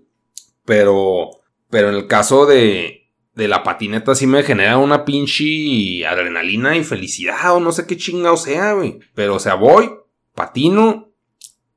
Pero, 0.65 1.29
pero 1.69 1.89
en 1.89 1.95
el 1.95 2.07
caso 2.07 2.47
de, 2.47 3.06
de 3.37 3.47
la 3.47 3.61
patineta 3.61 4.15
sí 4.15 4.25
me 4.25 4.41
genera 4.41 4.79
una 4.79 5.05
pinche 5.05 6.05
adrenalina 6.07 6.75
y 6.75 6.83
felicidad 6.83 7.55
o 7.55 7.59
no 7.59 7.71
sé 7.71 7.85
qué 7.85 7.95
chingado 7.95 8.35
sea, 8.35 8.73
güey. 8.73 8.99
Pero 9.13 9.35
o 9.35 9.39
sea, 9.39 9.53
voy, 9.53 9.91
patino 10.33 11.09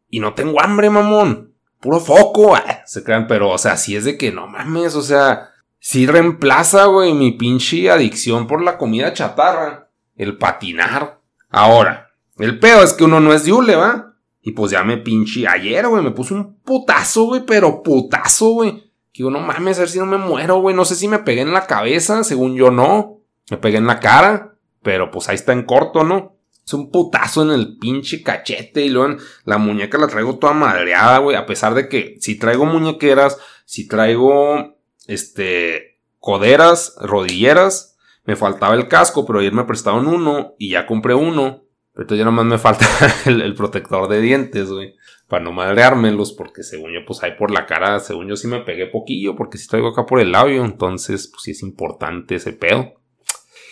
y 0.09 0.21
no 0.21 0.33
tengo 0.33 0.61
hambre, 0.63 0.89
mamón. 0.89 1.55
Puro 1.81 2.01
foco, 2.01 2.57
ah, 2.57 2.83
se 2.87 3.05
crean, 3.05 3.27
pero 3.27 3.51
o 3.51 3.59
sea, 3.59 3.77
si 3.77 3.95
es 3.95 4.05
de 4.05 4.17
que 4.17 4.33
no 4.33 4.47
mames, 4.47 4.95
o 4.95 5.03
sea, 5.03 5.51
si 5.79 6.07
reemplaza, 6.07 6.87
güey, 6.87 7.13
mi 7.13 7.33
pinche 7.33 7.91
adicción 7.91 8.47
por 8.47 8.63
la 8.63 8.79
comida 8.79 9.13
chatarra. 9.13 9.91
El 10.17 10.39
patinar. 10.39 11.21
Ahora, 11.51 12.11
el 12.39 12.59
pedo 12.59 12.83
es 12.83 12.95
que 12.95 13.05
uno 13.05 13.21
no 13.21 13.35
es 13.35 13.45
de 13.45 13.53
¿va? 13.53 14.15
Y 14.43 14.53
pues 14.53 14.71
ya 14.71 14.83
me 14.83 14.97
pinche 14.97 15.47
ayer, 15.47 15.87
güey, 15.87 16.03
me 16.03 16.11
puse 16.11 16.33
un 16.33 16.55
putazo, 16.61 17.25
güey, 17.25 17.45
pero 17.45 17.83
putazo, 17.83 18.51
güey. 18.51 18.90
Que 19.13 19.23
yo 19.23 19.31
no 19.31 19.41
mames, 19.41 19.79
a 19.79 19.81
ver 19.81 19.89
si 19.89 19.99
no 19.99 20.07
me 20.07 20.19
muero, 20.19 20.61
güey. 20.61 20.75
No 20.75 20.85
sé 20.85 20.95
si 20.95 21.09
me 21.09 21.19
pegué 21.19 21.43
en 21.43 21.53
la 21.53 21.67
cabeza, 21.67 22.25
según 22.25 22.57
yo 22.57 22.71
no. 22.71 23.21
Me 23.51 23.57
pegué 23.57 23.79
en 23.79 23.87
la 23.87 24.01
cara, 24.01 24.55
pero 24.83 25.11
pues 25.11 25.29
ahí 25.29 25.35
está 25.35 25.53
en 25.53 25.65
corto, 25.65 26.05
¿no? 26.05 26.37
Es 26.65 26.75
un 26.75 26.91
putazo 26.91 27.43
en 27.43 27.51
el 27.51 27.79
pinche 27.79 28.23
cachete 28.23 28.83
y 28.83 28.91
luego 28.91 29.17
la 29.45 29.59
muñeca 29.59 29.99
la 29.99 30.07
traigo 30.07 30.39
toda 30.39 30.53
madreada, 30.53 31.19
güey. 31.19 31.37
A 31.37 31.47
pesar 31.47 31.75
de 31.75 31.89
que 31.89 32.17
si 32.21 32.39
traigo 32.39 32.65
muñequeras, 32.65 33.39
si 33.65 33.89
traigo 33.89 34.77
este, 35.07 35.91
coderas, 36.21 36.95
rodilleras. 37.01 37.97
Me 38.25 38.37
faltaba 38.37 38.75
el 38.75 38.87
casco, 38.87 39.27
pero 39.27 39.41
ayer 39.41 39.53
me 39.53 39.65
prestaron 39.65 40.07
uno 40.07 40.55
y 40.59 40.71
ya 40.71 40.87
compré 40.87 41.15
uno. 41.15 41.65
Pero 41.93 42.03
entonces 42.03 42.19
ya 42.19 42.25
nomás 42.25 42.45
me 42.45 42.59
falta 42.59 42.87
el, 43.27 43.55
protector 43.55 44.09
de 44.09 44.21
dientes, 44.21 44.71
güey. 44.71 44.95
Para 45.31 45.45
no 45.45 45.53
madreármelos, 45.53 46.33
porque 46.33 46.65
según 46.65 46.93
yo, 46.93 47.07
pues 47.07 47.23
ahí 47.23 47.33
por 47.39 47.53
la 47.53 47.65
cara, 47.65 48.01
según 48.01 48.27
yo 48.27 48.35
sí 48.35 48.49
me 48.49 48.63
pegué 48.63 48.87
poquillo, 48.87 49.37
porque 49.37 49.59
si 49.59 49.69
traigo 49.69 49.89
acá 49.89 50.05
por 50.05 50.19
el 50.19 50.33
labio, 50.33 50.65
entonces, 50.65 51.29
pues 51.29 51.43
sí 51.45 51.53
es 51.53 51.63
importante 51.63 52.35
ese 52.35 52.53
pedo. 52.53 52.95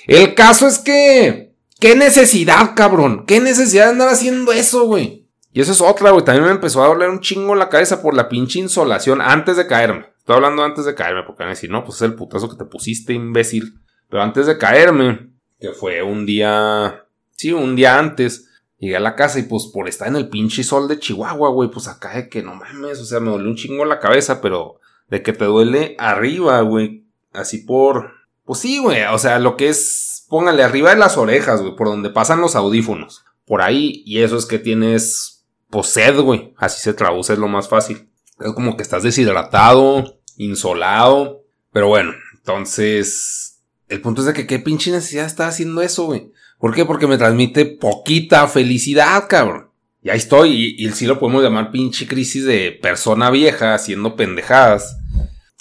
El 0.07 0.35
caso 0.35 0.69
es 0.69 0.79
que. 0.79 1.57
¿Qué 1.81 1.97
necesidad, 1.97 2.75
cabrón? 2.75 3.25
¿Qué 3.27 3.41
necesidad 3.41 3.87
de 3.87 3.91
andar 3.91 4.09
haciendo 4.09 4.53
eso, 4.53 4.87
güey? 4.87 5.29
Y 5.53 5.61
eso 5.61 5.73
es 5.73 5.81
otra, 5.81 6.11
güey. 6.11 6.25
También 6.25 6.47
me 6.47 6.53
empezó 6.53 6.83
a 6.83 6.89
doler 6.89 7.09
un 7.09 7.21
chingo 7.21 7.57
la 7.57 7.69
cabeza 7.69 8.03
por 8.03 8.15
la 8.15 8.29
pinche 8.29 8.61
insolación 8.61 9.21
antes 9.21 9.57
de 9.57 9.67
caerme. 9.67 10.07
Estoy 10.19 10.37
hablando 10.37 10.63
antes 10.63 10.85
de 10.85 10.95
caerme, 10.95 11.25
porque 11.25 11.43
van 11.43 11.49
a 11.49 11.55
decir, 11.55 11.71
no, 11.71 11.85
pues 11.85 11.97
es 11.97 12.03
el 12.03 12.15
putazo 12.15 12.49
que 12.49 12.57
te 12.57 12.65
pusiste, 12.65 13.15
imbécil. 13.15 13.75
Pero 14.09 14.23
antes 14.23 14.47
de 14.47 14.59
caerme, 14.59 15.31
que 15.59 15.71
fue 15.71 16.03
un 16.03 16.25
día, 16.25 17.05
sí, 17.37 17.53
un 17.53 17.75
día 17.75 17.99
antes, 17.99 18.48
llegué 18.79 18.97
a 18.97 19.01
la 19.01 19.17
casa 19.17 19.39
y 19.39 19.43
pues 19.43 19.67
por 19.67 19.89
estar 19.89 20.09
en 20.09 20.17
el 20.17 20.29
pinche 20.29 20.65
sol 20.65 20.89
de 20.89 20.99
Chihuahua, 20.99 21.51
güey, 21.51 21.71
pues 21.71 21.89
acá 21.89 22.15
de 22.15 22.29
que 22.29 22.43
no 22.43 22.55
mames, 22.55 23.01
o 23.01 23.05
sea, 23.05 23.21
me 23.21 23.31
duele 23.31 23.49
un 23.49 23.57
chingo 23.57 23.85
la 23.85 24.01
cabeza, 24.01 24.41
pero 24.41 24.81
de 25.09 25.23
que 25.23 25.33
te 25.33 25.45
duele 25.45 25.97
arriba, 25.99 26.61
güey, 26.61 27.05
así 27.33 27.59
por, 27.59 28.13
pues 28.45 28.61
sí, 28.61 28.79
güey, 28.79 29.03
o 29.13 29.19
sea, 29.19 29.39
lo 29.39 29.57
que 29.57 29.69
es, 29.69 30.27
póngale 30.29 30.63
arriba 30.63 30.91
de 30.91 30.97
las 30.97 31.17
orejas, 31.17 31.61
güey, 31.61 31.77
por 31.77 31.89
donde 31.89 32.11
pasan 32.11 32.41
los 32.41 32.57
audífonos, 32.57 33.25
por 33.47 33.63
ahí, 33.63 34.03
y 34.07 34.23
eso 34.23 34.37
es 34.37 34.47
que 34.47 34.59
tienes, 34.59 35.47
pues 35.71 35.89
sed, 35.89 36.21
güey, 36.21 36.55
así 36.57 36.81
se 36.81 36.95
traduce, 36.95 37.33
es 37.33 37.39
lo 37.39 37.49
más 37.49 37.69
fácil. 37.69 38.09
Es 38.41 38.53
como 38.53 38.77
que 38.77 38.83
estás 38.83 39.03
deshidratado, 39.03 40.21
insolado. 40.37 41.45
Pero 41.73 41.89
bueno, 41.89 42.13
entonces. 42.35 43.61
El 43.89 44.01
punto 44.01 44.21
es 44.21 44.27
de 44.27 44.35
que 44.35 44.47
qué 44.47 44.59
pinche 44.59 44.91
necesidad 44.91 45.27
está 45.27 45.49
haciendo 45.49 45.81
eso, 45.81 46.05
güey. 46.05 46.31
¿Por 46.59 46.75
qué? 46.75 46.85
Porque 46.85 47.07
me 47.07 47.19
transmite 47.19 47.65
poquita 47.65 48.47
felicidad, 48.49 49.25
cabrón. 49.29 49.71
Y 50.03 50.11
ahí 50.11 50.19
estoy, 50.19 50.77
y, 50.79 50.91
sí 50.91 51.07
lo 51.07 51.19
podemos 51.19 51.43
llamar 51.43 51.71
pinche 51.71 52.07
crisis 52.07 52.45
de 52.45 52.73
persona 52.83 53.31
vieja 53.31 53.75
haciendo 53.75 54.17
pendejadas. 54.17 54.97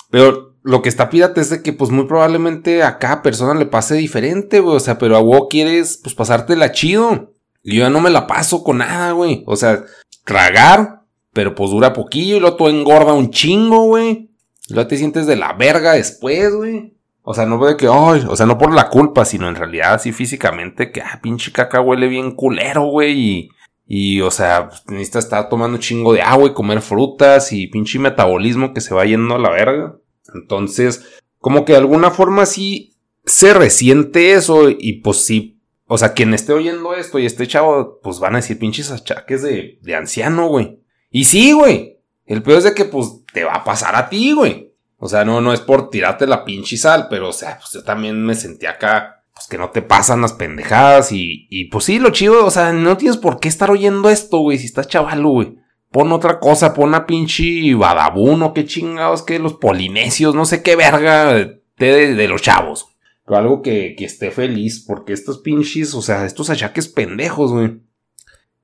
Pero 0.09 0.55
lo 0.63 0.81
que 0.81 0.89
está 0.89 1.09
pírate 1.09 1.41
es 1.41 1.49
de 1.49 1.61
que, 1.61 1.73
pues 1.73 1.91
muy 1.91 2.05
probablemente 2.05 2.83
a 2.83 2.97
cada 2.97 3.21
persona 3.21 3.53
le 3.53 3.65
pase 3.65 3.95
diferente, 3.95 4.59
güey. 4.59 4.75
O 4.75 4.79
sea, 4.79 4.97
pero 4.97 5.17
a 5.17 5.21
vos 5.21 5.47
quieres, 5.49 5.99
pues 6.01 6.15
pasártela 6.15 6.71
chido. 6.71 7.33
Y 7.63 7.75
yo 7.75 7.83
ya 7.83 7.89
no 7.89 8.01
me 8.01 8.09
la 8.09 8.27
paso 8.27 8.63
con 8.63 8.79
nada, 8.79 9.11
güey. 9.11 9.43
O 9.45 9.55
sea, 9.55 9.83
tragar, 10.23 11.03
pero 11.33 11.53
pues 11.53 11.71
dura 11.71 11.93
poquillo 11.93 12.37
y 12.37 12.39
lo 12.39 12.55
todo 12.55 12.69
engorda 12.69 13.13
un 13.13 13.29
chingo, 13.31 13.85
güey. 13.85 14.31
Luego 14.69 14.87
te 14.87 14.97
sientes 14.97 15.27
de 15.27 15.35
la 15.35 15.53
verga 15.53 15.93
después, 15.93 16.53
güey. 16.53 16.96
O 17.29 17.33
sea, 17.33 17.45
no 17.45 17.61
de 17.65 17.75
que, 17.75 17.87
ay, 17.91 18.25
o 18.25 18.37
sea, 18.37 18.45
no 18.45 18.57
por 18.57 18.73
la 18.73 18.87
culpa, 18.87 19.25
sino 19.25 19.49
en 19.49 19.55
realidad 19.55 19.95
así 19.95 20.13
físicamente 20.13 20.93
que, 20.93 21.01
ah, 21.01 21.19
pinche 21.21 21.51
caca 21.51 21.81
huele 21.81 22.07
bien 22.07 22.31
culero, 22.31 22.85
güey. 22.85 23.19
Y, 23.19 23.49
y, 23.85 24.21
o 24.21 24.31
sea, 24.31 24.69
pues, 24.69 24.85
necesitas 24.87 25.25
estar 25.25 25.49
tomando 25.49 25.77
chingo 25.77 26.13
de 26.13 26.21
agua 26.21 26.47
y 26.47 26.53
comer 26.53 26.81
frutas 26.81 27.51
y 27.51 27.67
pinche 27.67 27.99
metabolismo 27.99 28.73
que 28.73 28.79
se 28.79 28.95
va 28.95 29.03
yendo 29.03 29.35
a 29.35 29.39
la 29.39 29.49
verga. 29.49 29.97
Entonces, 30.33 31.05
como 31.39 31.65
que 31.65 31.73
de 31.73 31.79
alguna 31.79 32.11
forma 32.11 32.45
sí 32.45 32.95
se 33.25 33.53
resiente 33.53 34.31
eso 34.31 34.69
y 34.69 35.01
pues 35.01 35.25
sí. 35.25 35.59
O 35.85 35.97
sea, 35.97 36.13
quien 36.13 36.33
esté 36.33 36.53
oyendo 36.53 36.93
esto 36.93 37.19
y 37.19 37.25
esté 37.25 37.45
chavo, 37.45 37.99
pues 38.01 38.21
van 38.21 38.35
a 38.35 38.37
decir 38.37 38.57
pinches 38.57 38.89
achaques 38.89 39.41
de, 39.41 39.79
de 39.81 39.95
anciano, 39.95 40.47
güey. 40.47 40.79
Y 41.11 41.25
sí, 41.25 41.51
güey. 41.51 41.99
El 42.25 42.41
peor 42.41 42.59
es 42.59 42.63
de 42.63 42.73
que, 42.73 42.85
pues, 42.85 43.25
te 43.33 43.43
va 43.43 43.55
a 43.55 43.63
pasar 43.65 43.97
a 43.97 44.07
ti, 44.07 44.31
güey. 44.31 44.66
O 44.99 45.07
sea, 45.07 45.23
no, 45.23 45.41
no 45.41 45.53
es 45.53 45.61
por 45.61 45.89
tirarte 45.89 46.25
la 46.25 46.43
pinche 46.43 46.77
sal, 46.77 47.07
pero, 47.09 47.29
o 47.29 47.33
sea, 47.33 47.57
pues 47.59 47.71
yo 47.73 47.83
también 47.83 48.25
me 48.25 48.35
sentí 48.35 48.65
acá, 48.65 49.23
pues 49.33 49.47
que 49.47 49.57
no 49.57 49.69
te 49.69 49.83
pasan 49.83 50.21
las 50.21 50.33
pendejadas 50.33 51.11
y, 51.11 51.47
y 51.49 51.65
pues 51.65 51.85
sí, 51.85 51.99
lo 51.99 52.09
chido, 52.09 52.45
o 52.45 52.51
sea, 52.51 52.73
no 52.73 52.97
tienes 52.97 53.17
por 53.17 53.39
qué 53.39 53.47
estar 53.47 53.69
oyendo 53.69 54.09
esto, 54.09 54.39
güey, 54.39 54.57
si 54.57 54.65
estás 54.65 54.87
chavalo, 54.87 55.29
güey. 55.29 55.55
Pon 55.91 56.11
otra 56.11 56.39
cosa, 56.39 56.73
pon 56.73 56.89
una 56.89 57.05
pinche 57.05 57.73
badabuno, 57.75 58.53
qué 58.53 58.65
chingados, 58.65 59.21
que 59.21 59.39
los 59.39 59.53
polinesios, 59.53 60.35
no 60.35 60.45
sé 60.45 60.61
qué 60.63 60.75
verga 60.75 61.33
de, 61.33 61.61
de, 61.77 62.27
los 62.27 62.41
chavos. 62.41 62.87
Algo 63.27 63.61
que, 63.61 63.95
que 63.97 64.05
esté 64.05 64.31
feliz, 64.31 64.83
porque 64.85 65.13
estos 65.13 65.39
pinches, 65.39 65.93
o 65.93 66.01
sea, 66.01 66.25
estos 66.25 66.49
achaques 66.49 66.87
pendejos, 66.87 67.51
güey. 67.51 67.81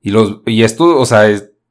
Y 0.02 0.10
los, 0.10 0.42
y 0.46 0.64
esto, 0.64 0.98
o 0.98 1.06
sea, 1.06 1.24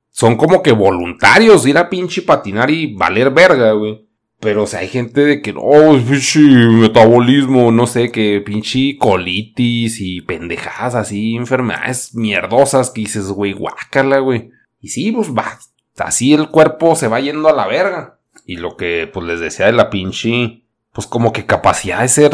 son 0.09 0.37
como 0.37 0.63
que 0.63 0.71
voluntarios 0.71 1.67
ir 1.67 1.77
a 1.77 1.89
pinche 1.89 2.21
patinar 2.23 2.71
y 2.71 2.95
valer 2.95 3.29
verga, 3.29 3.73
güey. 3.73 4.02
Pero, 4.43 4.63
o 4.63 4.67
sea, 4.67 4.81
hay 4.81 4.89
gente 4.89 5.23
de 5.23 5.41
que, 5.41 5.53
no, 5.53 5.61
pinche 6.05 6.41
metabolismo, 6.41 7.71
no 7.71 7.87
sé, 7.87 8.11
que 8.11 8.41
pinche 8.45 8.97
colitis 8.99 10.01
y 10.01 10.19
pendejadas 10.19 10.95
así, 10.95 11.37
enfermedades 11.37 12.13
mierdosas 12.13 12.89
que 12.89 13.01
dices, 13.01 13.27
güey, 13.27 13.53
guácala, 13.53 14.19
güey. 14.19 14.51
Y 14.81 14.89
sí, 14.89 15.13
pues 15.13 15.29
va, 15.29 15.57
así 15.97 16.33
el 16.33 16.49
cuerpo 16.49 16.97
se 16.97 17.07
va 17.07 17.21
yendo 17.21 17.47
a 17.47 17.53
la 17.53 17.67
verga. 17.67 18.19
Y 18.45 18.57
lo 18.57 18.75
que, 18.75 19.09
pues 19.11 19.25
les 19.25 19.39
decía 19.39 19.67
de 19.67 19.71
la 19.71 19.89
pinche, 19.89 20.65
pues 20.91 21.07
como 21.07 21.31
que 21.31 21.45
capacidad 21.45 22.01
de 22.01 22.09
ser, 22.09 22.31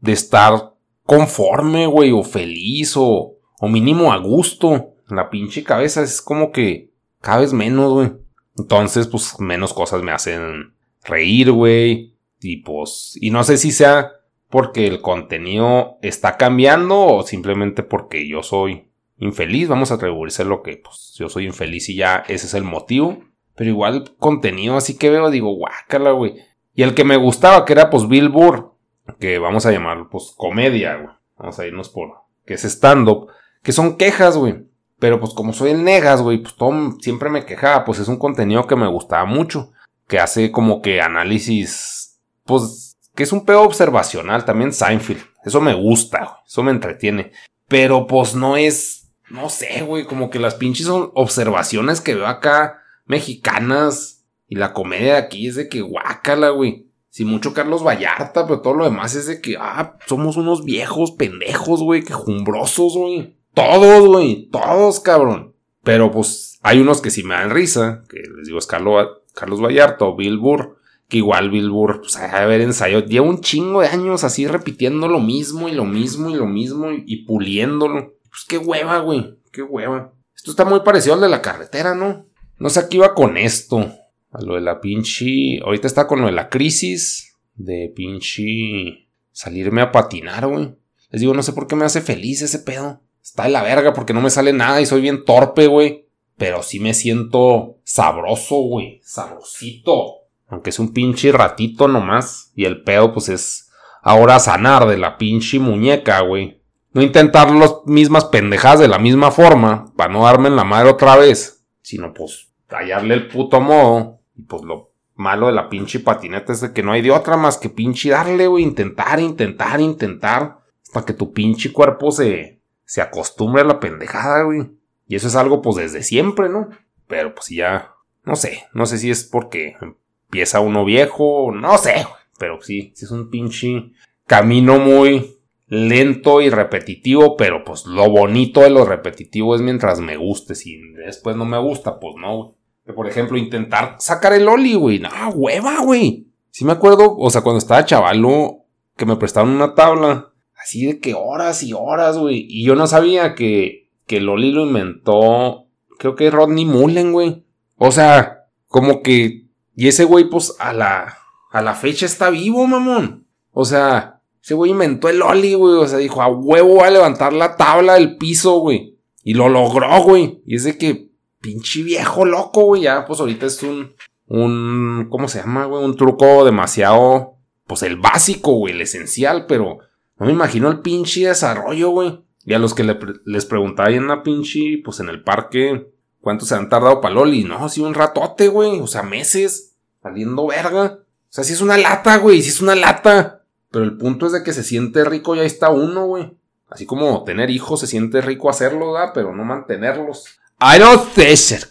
de 0.00 0.12
estar 0.12 0.72
conforme, 1.04 1.86
güey, 1.86 2.10
o 2.10 2.24
feliz, 2.24 2.94
o, 2.96 3.36
o 3.60 3.68
mínimo 3.68 4.12
a 4.12 4.16
gusto. 4.16 4.94
La 5.08 5.30
pinche 5.30 5.62
cabeza 5.62 6.02
es 6.02 6.20
como 6.20 6.50
que, 6.50 6.90
cada 7.20 7.38
vez 7.38 7.52
menos, 7.52 7.92
güey. 7.92 8.12
Entonces, 8.58 9.06
pues 9.06 9.38
menos 9.38 9.72
cosas 9.72 10.02
me 10.02 10.10
hacen 10.10 10.74
reír, 11.04 11.52
güey. 11.52 12.16
Y 12.40 12.58
pues, 12.58 13.16
y 13.20 13.30
no 13.30 13.44
sé 13.44 13.56
si 13.56 13.72
sea 13.72 14.12
porque 14.48 14.86
el 14.86 15.00
contenido 15.00 15.98
está 16.02 16.36
cambiando 16.36 17.00
o 17.00 17.22
simplemente 17.22 17.82
porque 17.82 18.28
yo 18.28 18.42
soy 18.42 18.90
infeliz. 19.16 19.68
Vamos 19.68 19.90
a 19.90 19.94
atribuirse 19.94 20.44
lo 20.44 20.62
que, 20.62 20.76
pues, 20.76 21.14
yo 21.16 21.28
soy 21.28 21.46
infeliz 21.46 21.88
y 21.88 21.96
ya 21.96 22.24
ese 22.28 22.46
es 22.46 22.54
el 22.54 22.64
motivo. 22.64 23.22
Pero 23.54 23.70
igual 23.70 24.16
contenido 24.18 24.76
así 24.76 24.96
que 24.96 25.10
veo, 25.10 25.30
digo, 25.30 25.54
guácala, 25.54 26.12
güey. 26.12 26.36
Y 26.74 26.82
el 26.82 26.94
que 26.94 27.04
me 27.04 27.16
gustaba, 27.16 27.64
que 27.64 27.74
era 27.74 27.90
pues 27.90 28.08
Bill 28.08 28.28
Burr, 28.28 28.72
que 29.18 29.38
vamos 29.38 29.66
a 29.66 29.72
llamar 29.72 30.08
pues 30.10 30.32
comedia, 30.36 30.96
güey. 30.96 31.14
Vamos 31.36 31.58
a 31.58 31.66
irnos 31.66 31.88
por, 31.88 32.12
que 32.46 32.54
es 32.54 32.64
stand-up, 32.64 33.28
que 33.62 33.72
son 33.72 33.96
quejas, 33.96 34.36
güey. 34.36 34.66
Pero 34.98 35.18
pues 35.18 35.34
como 35.34 35.52
soy 35.52 35.72
el 35.72 35.84
negas, 35.84 36.22
güey, 36.22 36.38
pues 36.38 36.54
todo 36.54 36.72
siempre 37.00 37.28
me 37.28 37.44
quejaba, 37.44 37.84
pues 37.84 37.98
es 37.98 38.08
un 38.08 38.18
contenido 38.18 38.66
que 38.66 38.76
me 38.76 38.86
gustaba 38.86 39.24
mucho, 39.24 39.72
que 40.12 40.18
hace 40.18 40.52
como 40.52 40.82
que 40.82 41.00
análisis, 41.00 42.20
pues 42.44 42.98
que 43.14 43.22
es 43.22 43.32
un 43.32 43.46
pedo 43.46 43.62
observacional, 43.62 44.44
también 44.44 44.74
Seinfeld, 44.74 45.22
eso 45.42 45.58
me 45.62 45.72
gusta, 45.72 46.42
eso 46.46 46.62
me 46.62 46.70
entretiene. 46.70 47.32
Pero 47.66 48.06
pues 48.06 48.34
no 48.34 48.58
es, 48.58 49.10
no 49.30 49.48
sé, 49.48 49.80
güey, 49.80 50.04
como 50.04 50.28
que 50.28 50.38
las 50.38 50.56
pinches 50.56 50.88
observaciones 50.90 52.02
que 52.02 52.14
veo 52.14 52.26
acá 52.26 52.82
mexicanas 53.06 54.26
y 54.48 54.56
la 54.56 54.74
comedia 54.74 55.16
aquí 55.16 55.46
es 55.46 55.54
de 55.54 55.70
que 55.70 55.80
guácala, 55.80 56.50
güey. 56.50 56.90
Si 57.08 57.24
mucho 57.24 57.54
Carlos 57.54 57.82
Vallarta, 57.82 58.46
pero 58.46 58.60
todo 58.60 58.74
lo 58.74 58.84
demás 58.84 59.14
es 59.14 59.26
de 59.26 59.40
que, 59.40 59.56
ah, 59.58 59.96
somos 60.06 60.36
unos 60.36 60.62
viejos 60.66 61.12
pendejos, 61.12 61.82
güey, 61.82 62.02
quejumbrosos, 62.02 62.98
güey. 62.98 63.34
Todos, 63.54 64.06
güey, 64.08 64.50
todos, 64.50 65.00
cabrón. 65.00 65.54
Pero 65.82 66.10
pues 66.10 66.58
hay 66.60 66.80
unos 66.80 67.00
que 67.00 67.10
sí 67.10 67.22
me 67.22 67.34
dan 67.34 67.48
risa, 67.48 68.04
que 68.10 68.18
les 68.18 68.48
digo 68.48 68.58
es 68.58 68.66
Carlos, 68.66 69.21
Carlos 69.34 69.60
Vallarta 69.60 70.04
Bill 70.16 70.38
Burr, 70.38 70.78
que 71.08 71.18
igual 71.18 71.50
Bill 71.50 71.70
Burr, 71.70 72.00
pues 72.00 72.16
a 72.16 72.46
ver 72.46 72.60
ensayo, 72.60 73.04
lleva 73.04 73.26
un 73.26 73.40
chingo 73.40 73.80
de 73.80 73.88
años 73.88 74.24
así 74.24 74.46
repitiendo 74.46 75.08
lo 75.08 75.20
mismo 75.20 75.68
y 75.68 75.72
lo 75.72 75.84
mismo 75.84 76.30
y 76.30 76.34
lo 76.34 76.46
mismo 76.46 76.90
y, 76.90 77.04
y 77.06 77.24
puliéndolo. 77.24 78.14
Pues 78.28 78.44
qué 78.48 78.58
hueva, 78.58 78.98
güey, 79.00 79.38
qué 79.50 79.62
hueva. 79.62 80.12
Esto 80.34 80.50
está 80.50 80.64
muy 80.64 80.80
parecido 80.80 81.14
al 81.14 81.20
de 81.20 81.28
la 81.28 81.42
carretera, 81.42 81.94
¿no? 81.94 82.26
No 82.58 82.70
sé 82.70 82.80
a 82.80 82.88
qué 82.88 82.96
iba 82.96 83.14
con 83.14 83.36
esto. 83.36 83.92
A 84.30 84.40
lo 84.40 84.54
de 84.54 84.60
la 84.60 84.80
pinche. 84.80 85.60
Ahorita 85.64 85.86
está 85.86 86.06
con 86.06 86.20
lo 86.20 86.26
de 86.26 86.32
la 86.32 86.48
crisis. 86.48 87.36
De 87.54 87.92
pinche. 87.94 89.08
Salirme 89.30 89.82
a 89.82 89.92
patinar, 89.92 90.46
güey. 90.46 90.74
Les 91.10 91.20
digo, 91.20 91.34
no 91.34 91.42
sé 91.42 91.52
por 91.52 91.66
qué 91.66 91.76
me 91.76 91.84
hace 91.84 92.00
feliz 92.00 92.42
ese 92.42 92.58
pedo. 92.58 93.02
Está 93.22 93.44
de 93.44 93.50
la 93.50 93.62
verga 93.62 93.92
porque 93.92 94.14
no 94.14 94.20
me 94.20 94.30
sale 94.30 94.52
nada 94.52 94.80
y 94.80 94.86
soy 94.86 95.00
bien 95.00 95.24
torpe, 95.24 95.66
güey. 95.66 96.06
Pero 96.36 96.62
sí 96.62 96.80
me 96.80 96.94
siento 96.94 97.78
sabroso, 97.84 98.56
güey. 98.56 99.00
Sabrosito. 99.04 100.22
Aunque 100.48 100.70
es 100.70 100.78
un 100.78 100.92
pinche 100.92 101.32
ratito 101.32 101.88
nomás. 101.88 102.52
Y 102.54 102.64
el 102.64 102.82
pedo, 102.82 103.12
pues 103.12 103.28
es 103.28 103.70
ahora 104.02 104.38
sanar 104.38 104.86
de 104.86 104.98
la 104.98 105.18
pinche 105.18 105.58
muñeca, 105.58 106.20
güey. 106.20 106.60
No 106.92 107.02
intentar 107.02 107.50
las 107.52 107.76
mismas 107.86 108.26
pendejadas 108.26 108.80
de 108.80 108.88
la 108.88 108.98
misma 108.98 109.30
forma. 109.30 109.92
Para 109.96 110.12
no 110.12 110.24
darme 110.24 110.48
en 110.48 110.56
la 110.56 110.64
madre 110.64 110.90
otra 110.90 111.16
vez. 111.16 111.64
Sino 111.80 112.12
pues 112.12 112.52
hallarle 112.68 113.14
el 113.14 113.28
puto 113.28 113.60
modo 113.60 114.20
y 114.34 114.42
pues 114.42 114.62
lo 114.62 114.92
malo 115.14 115.46
de 115.46 115.52
la 115.52 115.68
pinche 115.68 116.00
patineta 116.00 116.52
es 116.52 116.60
de 116.60 116.72
que 116.72 116.82
no 116.82 116.92
hay 116.92 117.02
de 117.02 117.10
otra 117.10 117.36
más 117.36 117.58
que 117.58 117.68
pinche 117.68 118.10
darle, 118.10 118.46
güey. 118.46 118.64
Intentar, 118.64 119.20
intentar, 119.20 119.80
intentar. 119.80 120.58
Hasta 120.84 121.04
que 121.04 121.12
tu 121.14 121.32
pinche 121.32 121.72
cuerpo 121.72 122.10
se, 122.10 122.60
se 122.84 123.00
acostumbre 123.00 123.62
a 123.62 123.66
la 123.66 123.80
pendejada, 123.80 124.42
güey. 124.42 124.70
Y 125.12 125.16
eso 125.16 125.28
es 125.28 125.36
algo, 125.36 125.60
pues, 125.60 125.76
desde 125.76 126.02
siempre, 126.02 126.48
¿no? 126.48 126.70
Pero 127.06 127.34
pues 127.34 127.48
ya. 127.48 127.92
No 128.24 128.34
sé. 128.34 128.62
No 128.72 128.86
sé 128.86 128.96
si 128.96 129.10
es 129.10 129.24
porque 129.24 129.76
empieza 129.82 130.60
uno 130.60 130.86
viejo. 130.86 131.52
No 131.52 131.76
sé, 131.76 132.06
Pero 132.38 132.62
sí, 132.62 132.92
sí 132.94 133.04
es 133.04 133.10
un 133.10 133.28
pinche 133.28 133.90
camino 134.26 134.78
muy 134.78 135.36
lento 135.66 136.40
y 136.40 136.48
repetitivo, 136.48 137.36
pero 137.36 137.62
pues 137.62 137.84
lo 137.84 138.08
bonito 138.08 138.60
de 138.60 138.70
lo 138.70 138.86
repetitivo 138.86 139.54
es 139.54 139.60
mientras 139.60 140.00
me 140.00 140.16
guste. 140.16 140.54
Si 140.54 140.80
después 141.04 141.36
no 141.36 141.44
me 141.44 141.58
gusta, 141.58 142.00
pues 142.00 142.14
no, 142.16 142.56
por 142.96 143.06
ejemplo, 143.06 143.36
intentar 143.36 143.96
sacar 143.98 144.32
el 144.32 144.48
Oli, 144.48 144.76
güey. 144.76 144.98
No, 144.98 145.10
hueva, 145.34 145.82
güey. 145.82 146.26
Sí 146.50 146.64
me 146.64 146.72
acuerdo, 146.72 147.18
o 147.18 147.28
sea, 147.28 147.42
cuando 147.42 147.58
estaba 147.58 147.84
chavalo, 147.84 148.64
que 148.96 149.04
me 149.04 149.16
prestaron 149.16 149.50
una 149.50 149.74
tabla. 149.74 150.32
Así 150.56 150.86
de 150.86 151.00
que 151.00 151.12
horas 151.12 151.62
y 151.62 151.74
horas, 151.74 152.16
güey. 152.16 152.46
Y 152.48 152.64
yo 152.64 152.74
no 152.76 152.86
sabía 152.86 153.34
que, 153.34 153.81
que 154.06 154.18
el 154.18 154.28
Oli 154.28 154.52
lo 154.52 154.66
inventó, 154.66 155.66
creo 155.98 156.14
que 156.14 156.30
Rodney 156.30 156.64
Mullen, 156.64 157.12
güey. 157.12 157.44
O 157.76 157.92
sea, 157.92 158.46
como 158.68 159.02
que... 159.02 159.46
Y 159.74 159.88
ese 159.88 160.04
güey, 160.04 160.28
pues, 160.28 160.54
a 160.58 160.72
la, 160.72 161.18
a 161.50 161.62
la 161.62 161.74
fecha 161.74 162.06
está 162.06 162.30
vivo, 162.30 162.66
mamón. 162.66 163.26
O 163.52 163.64
sea, 163.64 164.20
ese 164.42 164.54
güey 164.54 164.72
inventó 164.72 165.08
el 165.08 165.22
Oli, 165.22 165.54
güey. 165.54 165.74
O 165.76 165.86
sea, 165.86 165.98
dijo, 165.98 166.20
a 166.20 166.28
huevo 166.28 166.84
a 166.84 166.90
levantar 166.90 167.32
la 167.32 167.56
tabla 167.56 167.94
del 167.94 168.16
piso, 168.16 168.58
güey. 168.58 168.98
Y 169.22 169.34
lo 169.34 169.48
logró, 169.48 170.02
güey. 170.02 170.42
Y 170.46 170.56
es 170.56 170.64
de 170.64 170.76
que 170.76 171.10
pinche 171.40 171.82
viejo 171.82 172.24
loco, 172.24 172.64
güey. 172.64 172.82
Ya, 172.82 173.04
pues 173.06 173.20
ahorita 173.20 173.46
es 173.46 173.62
un, 173.62 173.94
un, 174.26 175.08
¿cómo 175.10 175.28
se 175.28 175.40
llama, 175.40 175.66
güey? 175.66 175.84
Un 175.84 175.96
truco 175.96 176.44
demasiado, 176.44 177.36
pues 177.66 177.82
el 177.82 177.96
básico, 177.96 178.52
güey, 178.52 178.74
el 178.74 178.80
esencial, 178.80 179.46
pero 179.46 179.78
no 180.16 180.26
me 180.26 180.32
imagino 180.32 180.70
el 180.70 180.80
pinche 180.80 181.26
desarrollo, 181.26 181.90
güey. 181.90 182.24
Y 182.44 182.54
a 182.54 182.58
los 182.58 182.74
que 182.74 182.84
les 183.24 183.46
preguntaba 183.46 183.88
ahí 183.88 183.96
en 183.96 184.08
la 184.08 184.22
pinche, 184.22 184.80
pues 184.84 185.00
en 185.00 185.08
el 185.08 185.22
parque, 185.22 185.92
¿cuánto 186.20 186.44
se 186.44 186.54
han 186.54 186.68
tardado 186.68 187.00
para 187.00 187.14
Loli? 187.14 187.44
No, 187.44 187.68
sí, 187.68 187.80
un 187.80 187.94
ratote, 187.94 188.48
güey. 188.48 188.80
O 188.80 188.86
sea, 188.86 189.02
meses, 189.02 189.74
saliendo 190.02 190.46
verga. 190.48 190.98
O 191.00 191.04
sea, 191.28 191.44
si 191.44 191.52
es 191.52 191.60
una 191.60 191.78
lata, 191.78 192.16
güey, 192.18 192.42
si 192.42 192.48
es 192.48 192.60
una 192.60 192.74
lata. 192.74 193.44
Pero 193.70 193.84
el 193.84 193.96
punto 193.96 194.26
es 194.26 194.32
de 194.32 194.42
que 194.42 194.52
se 194.52 194.64
siente 194.64 195.04
rico, 195.04 195.34
ya 195.34 195.44
está 195.44 195.70
uno, 195.70 196.06
güey. 196.06 196.36
Así 196.68 196.86
como 196.86 197.22
tener 197.24 197.50
hijos 197.50 197.80
se 197.80 197.86
siente 197.86 198.20
rico 198.20 198.50
hacerlo, 198.50 198.92
¿verdad? 198.92 199.12
Pero 199.14 199.34
no 199.34 199.44
mantenerlos. 199.44 200.24
I 200.60 200.78
don't 200.78 201.08
think. 201.14 201.68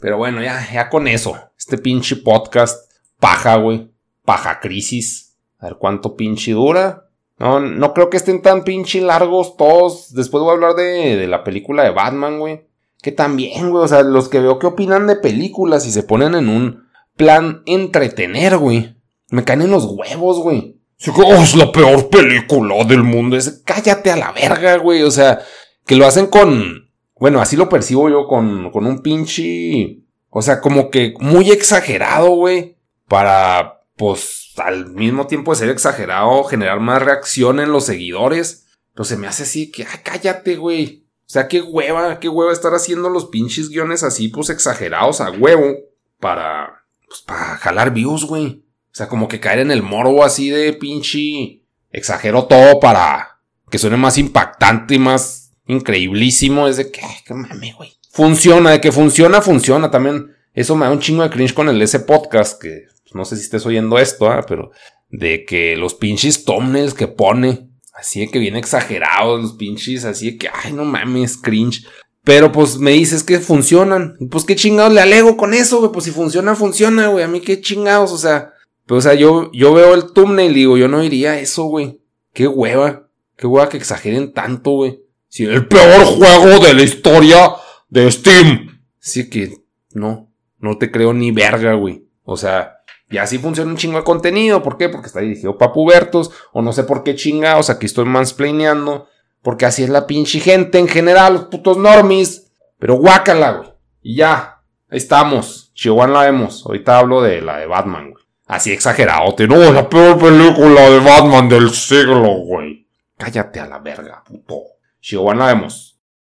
Pero 0.00 0.16
bueno, 0.16 0.42
ya, 0.42 0.66
ya 0.72 0.88
con 0.88 1.06
eso. 1.08 1.38
Este 1.58 1.78
pinche 1.78 2.16
podcast, 2.16 2.90
paja, 3.18 3.56
güey. 3.56 3.90
Paja 4.24 4.60
crisis. 4.60 5.36
A 5.58 5.66
ver 5.66 5.76
cuánto 5.76 6.16
pinche 6.16 6.52
dura. 6.52 7.07
No, 7.38 7.60
no 7.60 7.94
creo 7.94 8.10
que 8.10 8.16
estén 8.16 8.42
tan 8.42 8.64
pinche 8.64 9.00
largos 9.00 9.56
todos. 9.56 10.12
Después 10.14 10.42
voy 10.42 10.50
a 10.50 10.54
hablar 10.54 10.74
de, 10.74 11.16
de 11.16 11.26
la 11.26 11.44
película 11.44 11.84
de 11.84 11.90
Batman, 11.90 12.38
güey. 12.38 12.66
Que 13.00 13.12
también, 13.12 13.70
güey. 13.70 13.84
O 13.84 13.88
sea, 13.88 14.02
los 14.02 14.28
que 14.28 14.40
veo 14.40 14.58
que 14.58 14.66
opinan 14.66 15.06
de 15.06 15.16
películas 15.16 15.86
y 15.86 15.92
se 15.92 16.02
ponen 16.02 16.34
en 16.34 16.48
un 16.48 16.88
plan 17.16 17.62
entretener, 17.66 18.58
güey. 18.58 18.96
Me 19.30 19.44
caen 19.44 19.62
en 19.62 19.70
los 19.70 19.84
huevos, 19.84 20.40
güey. 20.40 20.80
Oh, 21.16 21.34
es 21.34 21.54
la 21.54 21.70
peor 21.70 22.08
película 22.08 22.82
del 22.84 23.04
mundo. 23.04 23.36
Es, 23.36 23.62
cállate 23.64 24.10
a 24.10 24.16
la 24.16 24.32
verga, 24.32 24.76
güey. 24.78 25.02
O 25.02 25.10
sea, 25.10 25.40
que 25.86 25.94
lo 25.94 26.06
hacen 26.06 26.26
con 26.26 26.88
bueno, 27.18 27.40
así 27.40 27.56
lo 27.56 27.68
percibo 27.68 28.08
yo 28.08 28.26
con, 28.26 28.70
con 28.70 28.86
un 28.86 29.00
pinche. 29.02 30.00
O 30.30 30.42
sea, 30.42 30.60
como 30.60 30.90
que 30.90 31.14
muy 31.18 31.50
exagerado, 31.50 32.30
güey. 32.30 32.76
Para, 33.08 33.82
pues, 33.96 34.47
al 34.60 34.90
mismo 34.90 35.26
tiempo 35.26 35.52
de 35.52 35.58
ser 35.58 35.70
exagerado, 35.70 36.44
generar 36.44 36.80
más 36.80 37.02
reacción 37.02 37.60
en 37.60 37.72
los 37.72 37.86
seguidores. 37.86 38.66
Pero 38.94 39.04
se 39.04 39.16
me 39.16 39.26
hace 39.26 39.44
así 39.44 39.70
que, 39.70 39.84
ay, 39.84 40.00
cállate, 40.02 40.56
güey. 40.56 41.06
O 41.20 41.30
sea, 41.30 41.46
qué 41.46 41.60
hueva, 41.60 42.18
qué 42.20 42.28
hueva 42.28 42.52
estar 42.52 42.72
haciendo 42.74 43.10
los 43.10 43.26
pinches 43.26 43.68
guiones 43.68 44.02
así, 44.02 44.28
pues 44.28 44.50
exagerados 44.50 45.20
a 45.20 45.30
huevo. 45.30 45.76
Para, 46.18 46.84
pues, 47.06 47.20
para 47.20 47.56
jalar 47.58 47.92
views, 47.92 48.24
güey. 48.24 48.64
O 48.90 48.94
sea, 48.98 49.08
como 49.08 49.28
que 49.28 49.38
caer 49.38 49.60
en 49.60 49.70
el 49.70 49.82
morbo 49.82 50.24
así 50.24 50.50
de 50.50 50.72
pinche. 50.72 51.62
Exagero 51.90 52.44
todo 52.46 52.80
para 52.80 53.40
que 53.70 53.78
suene 53.78 53.96
más 53.96 54.18
impactante 54.18 54.94
y 54.94 54.98
más 54.98 55.52
increíblísimo. 55.66 56.66
Es 56.66 56.78
de 56.78 56.90
que, 56.90 57.02
que 57.24 57.34
mame, 57.34 57.74
güey. 57.74 57.92
Funciona, 58.10 58.70
de 58.70 58.80
que 58.80 58.90
funciona, 58.90 59.40
funciona. 59.40 59.90
También 59.90 60.34
eso 60.54 60.74
me 60.74 60.86
da 60.86 60.92
un 60.92 61.00
chingo 61.00 61.22
de 61.22 61.30
cringe 61.30 61.54
con 61.54 61.68
el 61.68 61.80
ese 61.80 62.00
podcast, 62.00 62.60
que 62.60 62.86
pues, 63.08 63.14
no 63.14 63.24
sé 63.24 63.36
si 63.36 63.42
estés 63.42 63.64
oyendo 63.64 63.98
esto, 63.98 64.28
¿ah? 64.30 64.44
pero 64.46 64.70
de 65.08 65.46
que 65.46 65.76
los 65.76 65.94
pinches 65.94 66.44
thumbnails 66.44 66.92
que 66.92 67.08
pone, 67.08 67.70
así 67.94 68.20
de 68.20 68.28
que 68.28 68.38
viene 68.38 68.58
exagerados, 68.58 69.40
los 69.40 69.52
pinches, 69.54 70.04
así 70.04 70.32
de 70.32 70.36
que, 70.36 70.50
ay, 70.52 70.72
no 70.72 70.84
mames, 70.84 71.38
cringe. 71.38 71.86
Pero 72.24 72.52
pues 72.52 72.76
me 72.76 72.90
dices 72.90 73.24
que 73.24 73.40
funcionan. 73.40 74.18
Pues 74.30 74.44
qué 74.44 74.54
chingados 74.54 74.92
le 74.92 75.00
alego 75.00 75.38
con 75.38 75.54
eso, 75.54 75.78
güey. 75.78 75.92
Pues 75.92 76.04
si 76.04 76.10
funciona, 76.10 76.54
funciona, 76.54 77.08
güey. 77.08 77.24
A 77.24 77.28
mí 77.28 77.40
qué 77.40 77.62
chingados, 77.62 78.12
o 78.12 78.18
sea. 78.18 78.52
Pero, 78.84 78.98
o 78.98 79.00
sea, 79.00 79.14
yo, 79.14 79.50
yo 79.52 79.72
veo 79.72 79.94
el 79.94 80.12
thumbnail 80.12 80.50
y 80.50 80.54
digo, 80.54 80.76
yo 80.76 80.88
no 80.88 81.00
diría 81.00 81.40
eso, 81.40 81.64
güey. 81.64 82.02
Qué 82.34 82.46
hueva. 82.46 83.08
Qué 83.34 83.46
hueva 83.46 83.70
que 83.70 83.78
exageren 83.78 84.34
tanto, 84.34 84.72
güey. 84.72 85.00
Sí, 85.28 85.44
el 85.44 85.68
peor 85.68 86.04
juego 86.04 86.58
de 86.58 86.74
la 86.74 86.82
historia 86.82 87.52
de 87.88 88.10
Steam. 88.10 88.82
Sí 88.98 89.30
que 89.30 89.56
no, 89.92 90.30
no 90.58 90.76
te 90.76 90.90
creo 90.90 91.14
ni 91.14 91.30
verga, 91.30 91.74
güey. 91.74 92.04
O 92.24 92.36
sea, 92.36 92.77
y 93.10 93.18
así 93.18 93.38
funciona 93.38 93.70
un 93.70 93.76
chingo 93.76 93.98
de 93.98 94.04
contenido. 94.04 94.62
¿Por 94.62 94.76
qué? 94.76 94.88
Porque 94.88 95.06
está 95.06 95.20
dirigido 95.20 95.56
para 95.56 95.72
pubertos. 95.72 96.30
O 96.52 96.60
no 96.60 96.72
sé 96.72 96.84
por 96.84 97.02
qué 97.02 97.14
chingados. 97.14 97.70
Aquí 97.70 97.86
estoy 97.86 98.04
mansplaineando. 98.04 99.08
Porque 99.42 99.66
así 99.66 99.82
es 99.82 99.88
la 99.88 100.06
pinche 100.06 100.40
gente 100.40 100.78
en 100.78 100.88
general, 100.88 101.32
los 101.32 101.44
putos 101.44 101.78
normis. 101.78 102.50
Pero 102.78 102.96
guácala, 102.96 103.52
güey. 103.52 103.70
Y 104.02 104.16
ya. 104.16 104.60
Ahí 104.90 104.98
estamos. 104.98 105.72
Chihuahua 105.74 106.06
la 106.08 106.22
vemos. 106.22 106.64
Ahorita 106.66 106.98
hablo 106.98 107.22
de 107.22 107.40
la 107.40 107.58
de 107.58 107.66
Batman, 107.66 108.10
güey. 108.10 108.24
Así 108.46 108.72
exagerado. 108.72 109.34
No, 109.46 109.72
la 109.72 109.88
peor 109.88 110.18
película 110.18 110.88
de 110.88 110.98
Batman 111.00 111.48
del 111.48 111.70
siglo, 111.70 112.36
güey. 112.44 112.86
Cállate 113.16 113.60
a 113.60 113.66
la 113.66 113.78
verga, 113.78 114.22
puto. 114.24 114.62
Chihuahua 115.00 115.46
vemos. 115.46 115.97